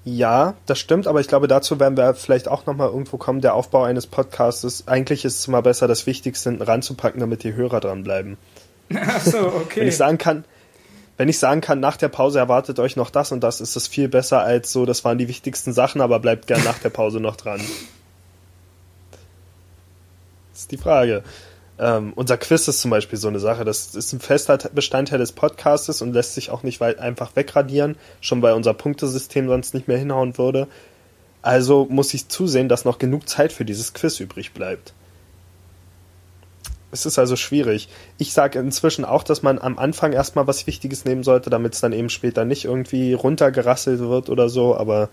Ja, 0.03 0.55
das 0.65 0.79
stimmt, 0.79 1.05
aber 1.05 1.19
ich 1.19 1.27
glaube, 1.27 1.47
dazu 1.47 1.79
werden 1.79 1.95
wir 1.95 2.15
vielleicht 2.15 2.47
auch 2.47 2.65
nochmal 2.65 2.87
irgendwo 2.87 3.17
kommen. 3.17 3.41
Der 3.41 3.53
Aufbau 3.53 3.83
eines 3.83 4.07
Podcasts. 4.07 4.87
Eigentlich 4.87 5.25
ist 5.25 5.39
es 5.39 5.47
mal 5.47 5.61
besser, 5.61 5.87
das 5.87 6.07
Wichtigste 6.07 6.49
hinten 6.49 6.63
ranzupacken, 6.63 7.19
damit 7.19 7.43
die 7.43 7.53
Hörer 7.53 7.79
dranbleiben. 7.79 8.37
Ach 8.95 9.21
so, 9.21 9.37
okay. 9.47 9.81
Wenn 9.81 9.87
ich 9.87 9.97
sagen 9.97 10.17
kann, 10.17 10.43
wenn 11.17 11.29
ich 11.29 11.37
sagen 11.37 11.61
kann, 11.61 11.79
nach 11.79 11.97
der 11.97 12.09
Pause 12.09 12.39
erwartet 12.39 12.79
euch 12.79 12.95
noch 12.95 13.11
das 13.11 13.31
und 13.31 13.41
das, 13.41 13.61
ist 13.61 13.75
das 13.75 13.87
viel 13.87 14.07
besser 14.07 14.41
als 14.41 14.71
so, 14.71 14.87
das 14.87 15.05
waren 15.05 15.19
die 15.19 15.27
wichtigsten 15.27 15.71
Sachen, 15.71 16.01
aber 16.01 16.19
bleibt 16.19 16.47
gern 16.47 16.63
nach 16.63 16.79
der 16.79 16.89
Pause 16.89 17.19
noch 17.19 17.35
dran. 17.35 17.61
Das 20.53 20.63
ist 20.63 20.71
die 20.73 20.77
Frage. 20.77 21.23
Ähm, 21.81 22.13
unser 22.15 22.37
Quiz 22.37 22.67
ist 22.67 22.79
zum 22.79 22.91
Beispiel 22.91 23.17
so 23.17 23.27
eine 23.27 23.39
Sache. 23.39 23.65
Das 23.65 23.95
ist 23.95 24.13
ein 24.13 24.19
fester 24.19 24.55
Bestandteil 24.71 25.17
des 25.17 25.31
Podcastes 25.31 26.03
und 26.03 26.13
lässt 26.13 26.35
sich 26.35 26.51
auch 26.51 26.61
nicht 26.61 26.79
weit 26.79 26.99
einfach 26.99 27.35
wegradieren, 27.35 27.97
schon 28.21 28.43
weil 28.43 28.53
unser 28.53 28.75
Punktesystem 28.75 29.47
sonst 29.47 29.73
nicht 29.73 29.87
mehr 29.87 29.97
hinhauen 29.97 30.37
würde. 30.37 30.67
Also 31.41 31.87
muss 31.89 32.13
ich 32.13 32.27
zusehen, 32.27 32.69
dass 32.69 32.85
noch 32.85 32.99
genug 32.99 33.27
Zeit 33.27 33.51
für 33.51 33.65
dieses 33.65 33.93
Quiz 33.95 34.19
übrig 34.19 34.53
bleibt. 34.53 34.93
Es 36.91 37.07
ist 37.07 37.17
also 37.17 37.35
schwierig. 37.35 37.89
Ich 38.19 38.31
sage 38.33 38.59
inzwischen 38.59 39.03
auch, 39.03 39.23
dass 39.23 39.41
man 39.41 39.57
am 39.57 39.79
Anfang 39.79 40.13
erstmal 40.13 40.45
was 40.45 40.67
Wichtiges 40.67 41.03
nehmen 41.05 41.23
sollte, 41.23 41.49
damit 41.49 41.73
es 41.73 41.81
dann 41.81 41.93
eben 41.93 42.09
später 42.09 42.45
nicht 42.45 42.65
irgendwie 42.65 43.13
runtergerasselt 43.13 43.99
wird 43.99 44.29
oder 44.29 44.49
so, 44.49 44.75
aber 44.77 45.09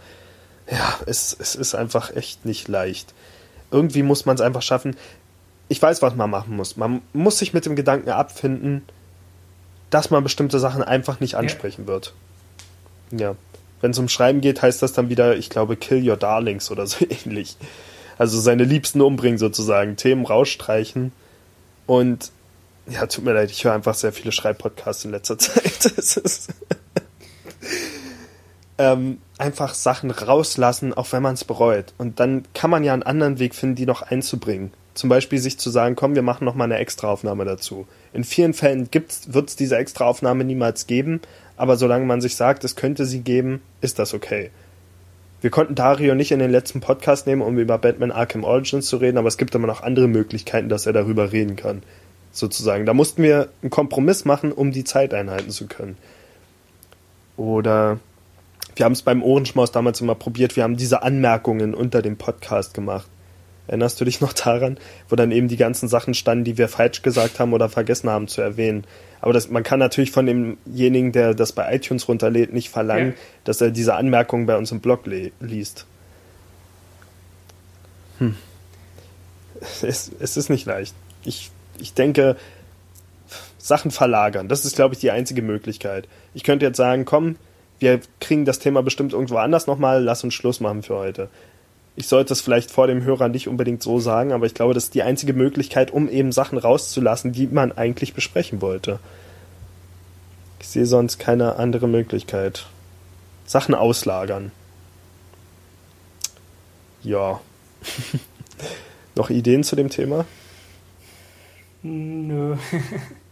ja, 0.71 0.99
es, 1.07 1.35
es 1.39 1.55
ist 1.55 1.75
einfach 1.75 2.15
echt 2.15 2.45
nicht 2.45 2.69
leicht. 2.69 3.15
Irgendwie 3.71 4.03
muss 4.03 4.27
man 4.27 4.35
es 4.35 4.43
einfach 4.43 4.61
schaffen. 4.61 4.97
Ich 5.69 5.81
weiß, 5.81 6.01
was 6.03 6.15
man 6.15 6.31
machen 6.31 6.57
muss. 6.57 6.77
Man 6.77 7.03
muss 7.13 7.39
sich 7.39 7.53
mit 7.53 7.67
dem 7.67 7.77
Gedanken 7.77 8.11
abfinden, 8.11 8.83
dass 9.91 10.11
man 10.11 10.23
bestimmte 10.23 10.59
Sachen 10.59 10.83
einfach 10.83 11.21
nicht 11.21 11.35
ansprechen 11.35 11.83
ja. 11.83 11.89
wird. 11.89 12.15
Ja. 13.11 13.35
Wenn 13.81 13.93
es 13.93 13.99
um 13.99 14.09
Schreiben 14.09 14.41
geht, 14.41 14.61
heißt 14.61 14.83
das 14.83 14.93
dann 14.93 15.09
wieder, 15.09 15.37
ich 15.37 15.51
glaube, 15.51 15.77
kill 15.77 16.09
your 16.09 16.17
darlings 16.17 16.71
oder 16.71 16.87
so 16.89 17.05
ähnlich. 17.09 17.57
Also 18.17 18.41
seine 18.41 18.65
Liebsten 18.65 19.01
umbringen 19.01 19.39
sozusagen, 19.39 19.97
Themen 19.97 20.27
rausstreichen 20.27 21.13
und 21.87 22.33
ja, 22.89 23.07
tut 23.07 23.25
mir 23.25 23.35
leid, 23.35 23.51
ich 23.51 23.65
höre 23.65 23.75
einfach 23.75 23.95
sehr 23.95 24.13
viele 24.13 24.33
Schreibpodcasts 24.33 25.05
in 25.05 25.11
letzter 25.11 25.39
Zeit. 25.39 25.93
ähm, 28.79 29.19
einfach 29.37 29.75
Sachen 29.75 30.11
rauslassen, 30.11 30.95
auch 30.95 31.13
wenn 31.13 31.23
man 31.23 31.35
es 31.35 31.45
bereut. 31.45 31.93
Und 31.99 32.19
dann 32.19 32.45
kann 32.55 32.71
man 32.71 32.83
ja 32.85 32.93
einen 32.93 33.03
anderen 33.03 33.39
Weg 33.39 33.55
finden, 33.55 33.77
die 33.77 33.87
noch 33.87 34.03
einzubringen. 34.03 34.73
Zum 34.99 35.09
Beispiel 35.09 35.39
sich 35.39 35.59
zu 35.59 35.71
sagen, 35.71 35.95
komm, 35.95 36.17
wir 36.17 36.23
machen 36.23 36.45
noch 36.45 36.57
mal 36.57 36.65
eine 36.65 36.79
Extraaufnahme 36.79 37.45
dazu. 37.45 37.87
In 38.13 38.25
vielen 38.25 38.53
Fällen 38.53 38.89
wird 38.93 39.49
es 39.49 39.55
diese 39.55 39.77
Extraaufnahme 39.77 40.43
niemals 40.43 40.89
geben, 40.89 41.21
aber 41.57 41.77
solange 41.77 42.05
man 42.05 42.21
sich 42.21 42.35
sagt, 42.35 42.65
es 42.65 42.75
könnte 42.75 43.07
sie 43.07 43.21
geben, 43.21 43.63
ist 43.81 44.01
das 44.01 44.13
okay. 44.13 44.51
Wir 45.41 45.51
konnten 45.51 45.77
Dario 45.77 46.17
nicht 46.17 46.33
in 46.33 46.41
den 46.41 46.51
letzten 46.51 46.81
Podcast 46.81 47.29
nehmen, 47.29 47.43
um 47.43 47.61
über 47.61 47.79
Batman 47.79 48.11
Arkham 48.11 48.43
Origins 48.43 48.87
zu 48.87 48.97
reden, 48.97 49.19
aber 49.19 49.29
es 49.29 49.39
gibt 49.39 49.55
immer 49.55 49.69
noch 49.69 49.85
andere 49.85 50.09
Möglichkeiten, 50.09 50.69
dass 50.69 50.85
er 50.85 50.93
darüber 50.93 51.31
reden 51.31 51.55
kann. 51.55 51.85
Sozusagen. 52.33 52.85
Da 52.85 52.93
mussten 52.93 53.23
wir 53.23 53.51
einen 53.63 53.71
Kompromiss 53.71 54.25
machen, 54.25 54.51
um 54.51 54.73
die 54.73 54.83
Zeit 54.83 55.15
einhalten 55.15 55.51
zu 55.51 55.69
können. 55.69 55.97
Oder 57.37 58.01
wir 58.75 58.85
haben 58.85 58.95
es 58.95 59.03
beim 59.03 59.23
Ohrenschmaus 59.23 59.71
damals 59.71 60.01
immer 60.01 60.17
probiert, 60.17 60.57
wir 60.57 60.65
haben 60.65 60.77
diese 60.77 61.05
Anmerkungen 61.05 61.73
unter 61.73 62.03
dem 62.03 62.17
Podcast 62.17 62.75
gemacht. 62.75 63.07
Erinnerst 63.69 64.01
du 64.01 64.05
dich 64.05 64.21
noch 64.21 64.33
daran, 64.33 64.79
wo 65.09 65.17
dann 65.17 65.31
eben 65.31 65.47
die 65.47 65.57
ganzen 65.57 65.89
Sachen 65.89 66.15
standen, 66.15 66.45
die 66.45 66.59
wir 66.59 66.69
falsch 66.69 67.03
gesagt 67.03 67.39
haben 67.39 67.53
oder 67.53 67.69
vergessen 67.69 68.11
haben 68.11 68.27
zu 68.27 68.41
erwähnen? 68.41 68.85
Aber 69.21 69.33
das, 69.33 69.51
man 69.51 69.63
kann 69.63 69.79
natürlich 69.79 70.11
von 70.11 70.27
demjenigen, 70.27 71.13
der 71.13 71.35
das 71.35 71.53
bei 71.53 71.75
iTunes 71.75 72.09
runterlädt, 72.09 72.53
nicht 72.53 72.71
verlangen, 72.71 73.11
ja. 73.11 73.15
dass 73.45 73.61
er 73.61 73.71
diese 73.71 73.95
Anmerkungen 73.95 74.47
bei 74.47 74.57
uns 74.57 74.73
im 74.73 74.81
Blog 74.81 75.05
liest. 75.41 75.87
Hm. 78.19 78.37
Es, 79.83 80.11
es 80.19 80.37
ist 80.37 80.51
nicht 80.51 80.67
leicht. 80.67 80.95
Ich, 81.25 81.51
ich 81.79 81.95
denke, 81.95 82.37
Sachen 83.59 83.91
verlagern, 83.91 84.49
das 84.49 84.65
ist, 84.65 84.77
glaube 84.77 84.95
ich, 84.95 85.01
die 85.01 85.11
einzige 85.11 85.43
Möglichkeit. 85.43 86.09
Ich 86.33 86.45
könnte 86.45 86.65
jetzt 86.65 86.77
sagen, 86.77 87.05
komm, 87.05 87.37
wir 87.81 88.01
kriegen 88.21 88.45
das 88.45 88.61
Thema 88.61 88.83
bestimmt 88.83 89.13
irgendwo 89.13 89.37
anders 89.37 89.67
nochmal, 89.67 90.03
lass 90.03 90.25
uns 90.25 90.35
Schluss 90.35 90.61
machen 90.61 90.83
für 90.83 90.97
heute. 90.97 91.29
Ich 91.99 92.07
sollte 92.07 92.33
es 92.33 92.41
vielleicht 92.41 92.71
vor 92.71 92.87
dem 92.87 93.03
Hörer 93.03 93.29
nicht 93.29 93.49
unbedingt 93.49 93.83
so 93.83 93.99
sagen, 93.99 94.31
aber 94.31 94.47
ich 94.47 94.55
glaube, 94.55 94.73
das 94.73 94.85
ist 94.85 94.95
die 94.95 95.03
einzige 95.03 95.33
Möglichkeit, 95.33 95.91
um 95.91 96.09
eben 96.09 96.31
Sachen 96.31 96.57
rauszulassen, 96.57 97.33
die 97.33 97.49
man 97.49 97.73
eigentlich 97.73 98.15
besprechen 98.15 98.63
wollte. 98.63 99.01
Ich 100.61 100.69
sehe 100.69 100.87
sonst 100.87 101.19
keine 101.19 101.57
andere 101.57 101.89
Möglichkeit. 101.89 102.67
Sachen 103.47 103.75
auslagern. 103.75 104.53
Ja. 107.03 107.41
Noch 109.17 109.31
Ideen 109.31 109.65
zu 109.65 109.75
dem 109.75 109.91
Thema? 109.91 110.25
Nö. 111.83 112.57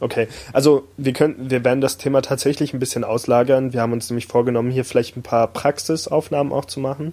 Okay, 0.00 0.28
also 0.54 0.88
wir 0.96 1.12
können, 1.12 1.50
wir 1.50 1.62
werden 1.62 1.82
das 1.82 1.98
Thema 1.98 2.22
tatsächlich 2.22 2.72
ein 2.72 2.80
bisschen 2.80 3.04
auslagern. 3.04 3.74
Wir 3.74 3.82
haben 3.82 3.92
uns 3.92 4.08
nämlich 4.08 4.26
vorgenommen, 4.26 4.70
hier 4.70 4.86
vielleicht 4.86 5.16
ein 5.16 5.22
paar 5.22 5.46
Praxisaufnahmen 5.46 6.52
auch 6.52 6.64
zu 6.64 6.80
machen. 6.80 7.12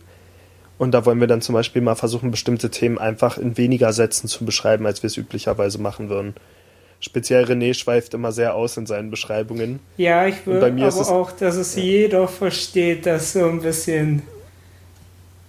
Und 0.77 0.91
da 0.91 1.05
wollen 1.05 1.19
wir 1.19 1.27
dann 1.27 1.41
zum 1.41 1.53
Beispiel 1.53 1.81
mal 1.81 1.95
versuchen, 1.95 2.31
bestimmte 2.31 2.69
Themen 2.69 2.97
einfach 2.97 3.37
in 3.37 3.57
weniger 3.57 3.91
Sätzen 3.93 4.27
zu 4.27 4.45
beschreiben, 4.45 4.85
als 4.85 5.03
wir 5.03 5.07
es 5.07 5.17
üblicherweise 5.17 5.79
machen 5.79 6.09
würden. 6.09 6.35
Speziell 6.99 7.43
René 7.43 7.73
schweift 7.73 8.13
immer 8.13 8.31
sehr 8.31 8.55
aus 8.55 8.77
in 8.77 8.85
seinen 8.85 9.11
Beschreibungen. 9.11 9.79
Ja, 9.97 10.25
ich 10.25 10.45
würde 10.47 10.65
aber 10.65 11.09
auch, 11.09 11.31
dass 11.31 11.55
es 11.55 11.75
ja. 11.75 11.83
jeder 11.83 12.27
versteht, 12.27 13.05
dass 13.05 13.33
so 13.33 13.45
ein 13.45 13.61
bisschen. 13.61 14.23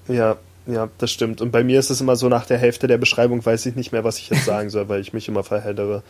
Ja, 0.09 0.37
ja, 0.67 0.89
das 0.99 1.11
stimmt. 1.11 1.41
Und 1.41 1.51
bei 1.51 1.65
mir 1.65 1.79
ist 1.79 1.89
es 1.89 2.01
immer 2.01 2.17
so, 2.17 2.29
nach 2.29 2.45
der 2.45 2.59
Hälfte 2.59 2.87
der 2.87 2.99
Beschreibung 2.99 3.45
weiß 3.45 3.65
ich 3.67 3.77
nicht 3.77 3.93
mehr, 3.93 4.05
was 4.05 4.19
ich 4.19 4.29
jetzt 4.29 4.45
sagen 4.45 4.69
soll, 4.69 4.89
weil 4.89 5.01
ich 5.01 5.15
mich 5.15 5.29
immer 5.29 5.43
verheddere. 5.43 6.03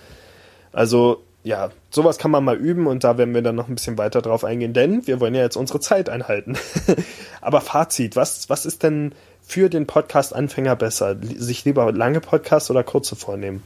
Also 0.72 1.22
ja, 1.44 1.70
sowas 1.90 2.18
kann 2.18 2.30
man 2.30 2.44
mal 2.44 2.56
üben 2.56 2.86
und 2.86 3.04
da 3.04 3.16
werden 3.16 3.32
wir 3.32 3.42
dann 3.42 3.54
noch 3.54 3.68
ein 3.68 3.74
bisschen 3.74 3.96
weiter 3.96 4.20
drauf 4.20 4.44
eingehen, 4.44 4.74
denn 4.74 5.06
wir 5.06 5.20
wollen 5.20 5.34
ja 5.34 5.42
jetzt 5.42 5.56
unsere 5.56 5.80
Zeit 5.80 6.10
einhalten. 6.10 6.56
Aber 7.40 7.60
Fazit, 7.60 8.16
was, 8.16 8.50
was 8.50 8.66
ist 8.66 8.82
denn 8.82 9.12
für 9.42 9.70
den 9.70 9.86
Podcast-Anfänger 9.86 10.76
besser? 10.76 11.16
Sich 11.22 11.64
lieber 11.64 11.90
lange 11.92 12.20
Podcasts 12.20 12.70
oder 12.70 12.82
kurze 12.82 13.16
vornehmen? 13.16 13.62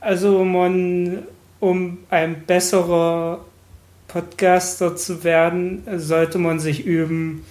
Also 0.00 0.44
man, 0.44 1.22
um 1.60 1.98
ein 2.10 2.44
besserer 2.44 3.44
Podcaster 4.08 4.96
zu 4.96 5.22
werden, 5.22 5.82
sollte 5.96 6.38
man 6.38 6.60
sich 6.60 6.86
üben, 6.86 7.44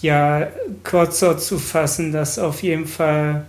ja, 0.00 0.46
kürzer 0.82 1.36
zu 1.36 1.58
fassen. 1.58 2.12
Das 2.12 2.38
auf 2.38 2.62
jeden 2.62 2.86
Fall 2.86 3.44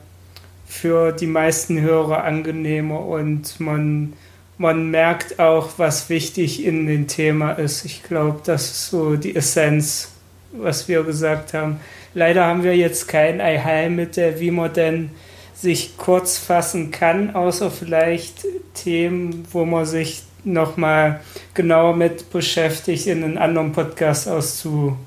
für 0.65 1.11
die 1.11 1.27
meisten 1.27 1.79
Hörer 1.81 2.23
angenehmer 2.23 3.05
und 3.05 3.59
man, 3.59 4.13
man 4.57 4.89
merkt 4.89 5.39
auch, 5.39 5.69
was 5.77 6.09
wichtig 6.09 6.65
in 6.65 6.87
dem 6.87 7.07
Thema 7.07 7.53
ist. 7.53 7.85
Ich 7.85 8.03
glaube, 8.03 8.41
das 8.43 8.65
ist 8.65 8.89
so 8.89 9.15
die 9.15 9.35
Essenz, 9.35 10.11
was 10.51 10.87
wir 10.87 11.03
gesagt 11.03 11.53
haben. 11.53 11.79
Leider 12.13 12.45
haben 12.45 12.63
wir 12.63 12.75
jetzt 12.75 13.07
kein 13.07 13.41
Allheilmittel, 13.41 14.39
wie 14.39 14.51
man 14.51 14.73
denn 14.73 15.11
sich 15.53 15.97
kurz 15.97 16.37
fassen 16.37 16.91
kann, 16.91 17.35
außer 17.35 17.71
vielleicht 17.71 18.45
Themen, 18.73 19.47
wo 19.51 19.65
man 19.65 19.85
sich 19.85 20.23
nochmal 20.43 21.21
genauer 21.53 21.95
mit 21.95 22.29
beschäftigt, 22.31 23.07
in 23.07 23.23
einen 23.23 23.37
anderen 23.37 23.71
Podcast 23.71 24.27
auszu, 24.27 24.97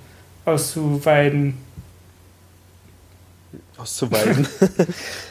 auszuweiden. 0.45 1.55
Auszuweiden. 3.77 4.49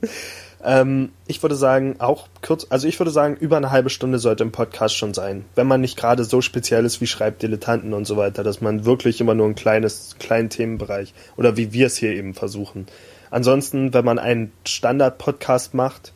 ähm, 0.64 1.12
ich 1.26 1.42
würde 1.42 1.56
sagen, 1.56 1.96
auch 1.98 2.28
kurz, 2.42 2.66
also 2.70 2.88
ich 2.88 2.98
würde 2.98 3.10
sagen, 3.10 3.36
über 3.36 3.56
eine 3.56 3.70
halbe 3.70 3.90
Stunde 3.90 4.18
sollte 4.18 4.44
im 4.44 4.52
Podcast 4.52 4.96
schon 4.96 5.14
sein. 5.14 5.44
Wenn 5.54 5.66
man 5.66 5.80
nicht 5.80 5.96
gerade 5.96 6.24
so 6.24 6.40
speziell 6.40 6.84
ist 6.84 7.00
wie 7.00 7.06
Schreibdilettanten 7.06 7.92
und 7.92 8.06
so 8.06 8.16
weiter, 8.16 8.42
dass 8.42 8.60
man 8.60 8.84
wirklich 8.84 9.20
immer 9.20 9.34
nur 9.34 9.46
ein 9.46 9.54
kleines, 9.54 10.16
kleinen 10.18 10.50
Themenbereich 10.50 11.14
oder 11.36 11.56
wie 11.56 11.72
wir 11.72 11.86
es 11.86 11.96
hier 11.96 12.12
eben 12.12 12.34
versuchen. 12.34 12.86
Ansonsten, 13.30 13.92
wenn 13.92 14.04
man 14.04 14.18
einen 14.18 14.52
Standard-Podcast 14.66 15.74
macht, 15.74 16.12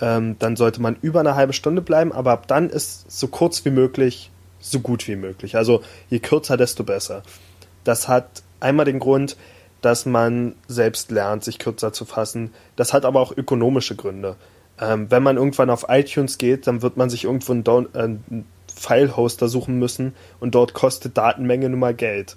ähm, 0.00 0.36
dann 0.38 0.56
sollte 0.56 0.82
man 0.82 0.96
über 1.00 1.20
eine 1.20 1.36
halbe 1.36 1.52
Stunde 1.52 1.82
bleiben, 1.82 2.12
aber 2.12 2.32
ab 2.32 2.48
dann 2.48 2.68
ist 2.68 3.10
so 3.10 3.28
kurz 3.28 3.64
wie 3.64 3.70
möglich, 3.70 4.30
so 4.60 4.80
gut 4.80 5.06
wie 5.08 5.16
möglich. 5.16 5.56
Also 5.56 5.82
je 6.10 6.18
kürzer, 6.18 6.56
desto 6.56 6.84
besser. 6.84 7.22
Das 7.84 8.08
hat 8.08 8.42
einmal 8.60 8.84
den 8.84 8.98
Grund, 8.98 9.36
dass 9.80 10.06
man 10.06 10.54
selbst 10.68 11.10
lernt, 11.10 11.44
sich 11.44 11.58
kürzer 11.58 11.92
zu 11.92 12.04
fassen. 12.04 12.52
Das 12.76 12.92
hat 12.92 13.04
aber 13.04 13.20
auch 13.20 13.36
ökonomische 13.36 13.96
Gründe. 13.96 14.36
Ähm, 14.80 15.10
wenn 15.10 15.22
man 15.22 15.36
irgendwann 15.36 15.70
auf 15.70 15.86
iTunes 15.88 16.38
geht, 16.38 16.66
dann 16.66 16.82
wird 16.82 16.96
man 16.96 17.08
sich 17.08 17.24
irgendwo 17.24 17.52
einen, 17.52 17.64
äh, 17.94 17.98
einen 17.98 18.46
File-Hoster 18.74 19.48
suchen 19.48 19.78
müssen 19.78 20.14
und 20.38 20.54
dort 20.54 20.74
kostet 20.74 21.16
Datenmenge 21.16 21.68
nun 21.68 21.80
mal 21.80 21.94
Geld. 21.94 22.36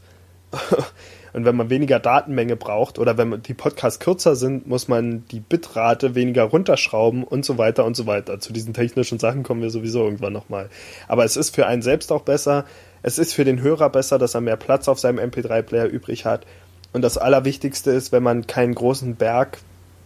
und 1.34 1.46
wenn 1.46 1.56
man 1.56 1.70
weniger 1.70 2.00
Datenmenge 2.00 2.56
braucht 2.56 2.98
oder 2.98 3.18
wenn 3.18 3.44
die 3.44 3.54
Podcasts 3.54 4.00
kürzer 4.00 4.36
sind, 4.36 4.68
muss 4.68 4.88
man 4.88 5.26
die 5.32 5.42
Bitrate 5.42 6.16
weniger 6.16 6.44
runterschrauben 6.44 7.24
und 7.24 7.46
so 7.46 7.58
weiter 7.58 7.86
und 7.86 7.96
so 7.96 8.08
weiter. 8.08 8.40
Zu 8.40 8.54
diesen 8.54 8.74
technischen 8.74 9.20
Sachen 9.20 9.44
kommen 9.44 9.62
wir 9.62 9.70
sowieso 9.70 10.04
irgendwann 10.04 10.34
nochmal. 10.34 10.70
Aber 11.08 11.26
es 11.26 11.38
ist 11.38 11.54
für 11.54 11.68
einen 11.68 11.82
selbst 11.82 12.12
auch 12.12 12.24
besser. 12.24 12.66
Es 13.04 13.20
ist 13.20 13.34
für 13.34 13.46
den 13.46 13.62
Hörer 13.62 13.90
besser, 13.90 14.18
dass 14.18 14.34
er 14.34 14.42
mehr 14.42 14.58
Platz 14.58 14.88
auf 14.88 15.00
seinem 15.00 15.20
MP3-Player 15.20 15.88
übrig 15.88 16.26
hat. 16.26 16.46
Und 16.92 17.02
das 17.02 17.18
Allerwichtigste 17.18 17.92
ist, 17.92 18.12
wenn 18.12 18.24
man 18.24 18.48
keinen 18.48 18.74
großen 18.74 19.16
Berg 19.16 19.60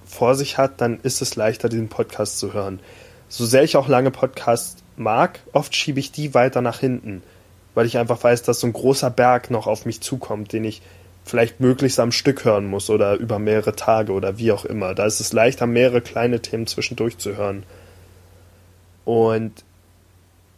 vor 0.06 0.36
sich 0.36 0.58
hat, 0.58 0.82
dann 0.82 1.00
ist 1.02 1.22
es 1.22 1.36
leichter, 1.36 1.69
diesen 1.69 1.89
Podcast 1.89 2.39
zu 2.39 2.54
hören. 2.54 2.80
So 3.30 3.46
sehr 3.46 3.63
ich 3.63 3.78
auch 3.78 3.88
lange 3.88 4.12
Podcasts 4.12 4.78
mag, 4.96 5.39
oft 5.54 5.76
schiebe 5.76 6.00
ich 6.00 6.12
die 6.12 6.34
weiter 6.34 6.62
nach 6.62 6.80
hinten, 6.80 7.24
weil 7.74 7.86
ich 7.86 7.98
einfach 7.98 8.24
weiß, 8.24 8.43
dass 8.43 8.60
so 8.60 8.67
ein 8.67 8.74
großer 8.74 9.10
Berg 9.10 9.50
noch 9.50 9.65
auf 9.65 9.86
mich 9.86 10.02
zukommt, 10.02 10.54
den 10.54 10.65
ich 10.65 10.82
vielleicht 11.26 11.60
möglichst 11.60 12.00
am 12.00 12.12
Stück 12.12 12.46
hören 12.46 12.67
muss 12.67 12.89
oder 12.89 13.15
über 13.15 13.39
mehrere 13.39 13.76
Tage 13.76 14.12
oder 14.12 14.38
wie 14.38 14.52
auch 14.52 14.65
immer. 14.65 14.93
Da 14.93 15.06
ist 15.06 15.19
es 15.19 15.34
leichter, 15.34 15.65
mehrere 15.65 16.02
kleine 16.02 16.41
Themen 16.41 16.67
zwischendurch 16.67 17.17
zu 17.17 17.38
hören. 17.38 17.63
Und 19.06 19.63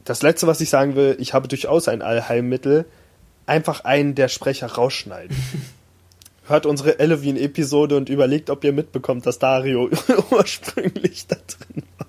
das 0.03 0.21
Letzte, 0.21 0.47
was 0.47 0.61
ich 0.61 0.69
sagen 0.69 0.95
will, 0.95 1.15
ich 1.19 1.33
habe 1.33 1.47
durchaus 1.47 1.88
ein 1.88 2.01
Allheilmittel, 2.01 2.85
einfach 3.45 3.85
einen 3.85 4.15
der 4.15 4.27
Sprecher 4.27 4.67
rausschneiden. 4.67 5.35
hört 6.47 6.65
unsere 6.65 6.99
Elevin-Episode 6.99 7.97
und 7.97 8.10
überlegt, 8.10 8.49
ob 8.49 8.63
ihr 8.63 8.73
mitbekommt, 8.73 9.25
dass 9.25 9.39
Dario 9.39 9.89
ursprünglich 10.31 11.27
da 11.27 11.36
drin 11.36 11.84
war. 11.97 12.08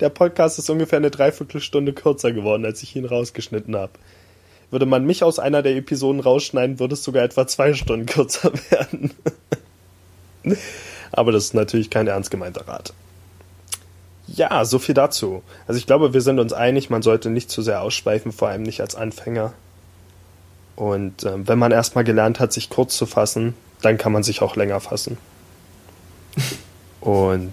Der 0.00 0.10
Podcast 0.10 0.58
ist 0.58 0.68
ungefähr 0.70 0.98
eine 0.98 1.10
Dreiviertelstunde 1.10 1.92
kürzer 1.92 2.32
geworden, 2.32 2.64
als 2.64 2.82
ich 2.82 2.94
ihn 2.94 3.06
rausgeschnitten 3.06 3.76
habe. 3.76 3.92
Würde 4.70 4.86
man 4.86 5.04
mich 5.04 5.22
aus 5.22 5.38
einer 5.38 5.62
der 5.62 5.76
Episoden 5.76 6.20
rausschneiden, 6.20 6.78
würde 6.78 6.94
es 6.94 7.04
sogar 7.04 7.24
etwa 7.24 7.46
zwei 7.46 7.72
Stunden 7.74 8.06
kürzer 8.06 8.52
werden. 8.70 9.12
Aber 11.12 11.32
das 11.32 11.44
ist 11.44 11.54
natürlich 11.54 11.90
kein 11.90 12.06
ernst 12.06 12.30
gemeinter 12.30 12.66
Rat. 12.68 12.92
Ja, 14.26 14.64
so 14.64 14.78
viel 14.78 14.94
dazu. 14.94 15.42
Also 15.66 15.78
ich 15.78 15.86
glaube, 15.86 16.12
wir 16.12 16.20
sind 16.20 16.40
uns 16.40 16.52
einig, 16.52 16.90
man 16.90 17.02
sollte 17.02 17.30
nicht 17.30 17.50
zu 17.50 17.62
sehr 17.62 17.80
ausschweifen, 17.80 18.32
vor 18.32 18.48
allem 18.48 18.64
nicht 18.64 18.80
als 18.80 18.96
Anfänger. 18.96 19.54
Und 20.76 21.24
äh, 21.24 21.48
wenn 21.48 21.58
man 21.58 21.72
erstmal 21.72 22.04
gelernt 22.04 22.38
hat, 22.38 22.52
sich 22.52 22.68
kurz 22.68 22.96
zu 22.96 23.06
fassen, 23.06 23.54
dann 23.82 23.98
kann 23.98 24.12
man 24.12 24.22
sich 24.22 24.42
auch 24.42 24.56
länger 24.56 24.80
fassen. 24.80 25.18
Und 27.00 27.52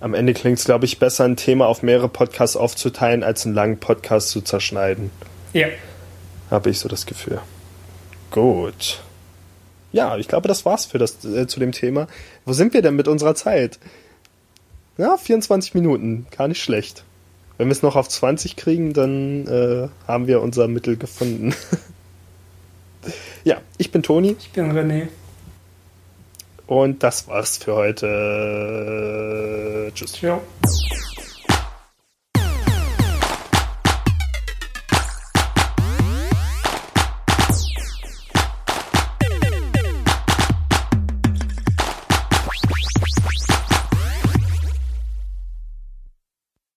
am 0.00 0.14
Ende 0.14 0.34
klingt 0.34 0.58
es, 0.58 0.64
glaube 0.64 0.84
ich, 0.84 0.98
besser, 0.98 1.24
ein 1.24 1.36
Thema 1.36 1.66
auf 1.66 1.82
mehrere 1.82 2.08
Podcasts 2.08 2.56
aufzuteilen, 2.56 3.22
als 3.22 3.46
einen 3.46 3.54
langen 3.54 3.78
Podcast 3.78 4.30
zu 4.30 4.40
zerschneiden. 4.40 5.10
Ja. 5.52 5.68
Habe 6.50 6.70
ich 6.70 6.78
so 6.78 6.88
das 6.88 7.06
Gefühl. 7.06 7.40
Gut. 8.30 9.00
Ja, 9.92 10.16
ich 10.18 10.28
glaube, 10.28 10.48
das 10.48 10.64
war's 10.64 10.84
für 10.84 10.98
das 10.98 11.24
äh, 11.24 11.46
zu 11.46 11.60
dem 11.60 11.72
Thema. 11.72 12.06
Wo 12.44 12.52
sind 12.52 12.74
wir 12.74 12.82
denn 12.82 12.96
mit 12.96 13.08
unserer 13.08 13.34
Zeit? 13.34 13.78
Ja, 14.98 15.16
24 15.16 15.74
Minuten. 15.74 16.26
Gar 16.36 16.48
nicht 16.48 16.62
schlecht. 16.62 17.04
Wenn 17.58 17.68
wir 17.68 17.72
es 17.72 17.82
noch 17.82 17.96
auf 17.96 18.08
20 18.08 18.56
kriegen, 18.56 18.92
dann 18.92 19.46
äh, 19.46 19.88
haben 20.06 20.26
wir 20.26 20.42
unser 20.42 20.68
Mittel 20.68 20.96
gefunden. 20.96 21.54
Ja, 23.44 23.60
ich 23.78 23.90
bin 23.92 24.02
Toni. 24.02 24.36
Ich 24.38 24.50
bin 24.50 24.72
René. 24.72 25.08
Und 26.66 27.02
das 27.02 27.28
war's 27.28 27.58
für 27.58 27.74
heute. 27.74 29.12
Tschüss. 29.94 30.12
Ciao. 30.12 30.42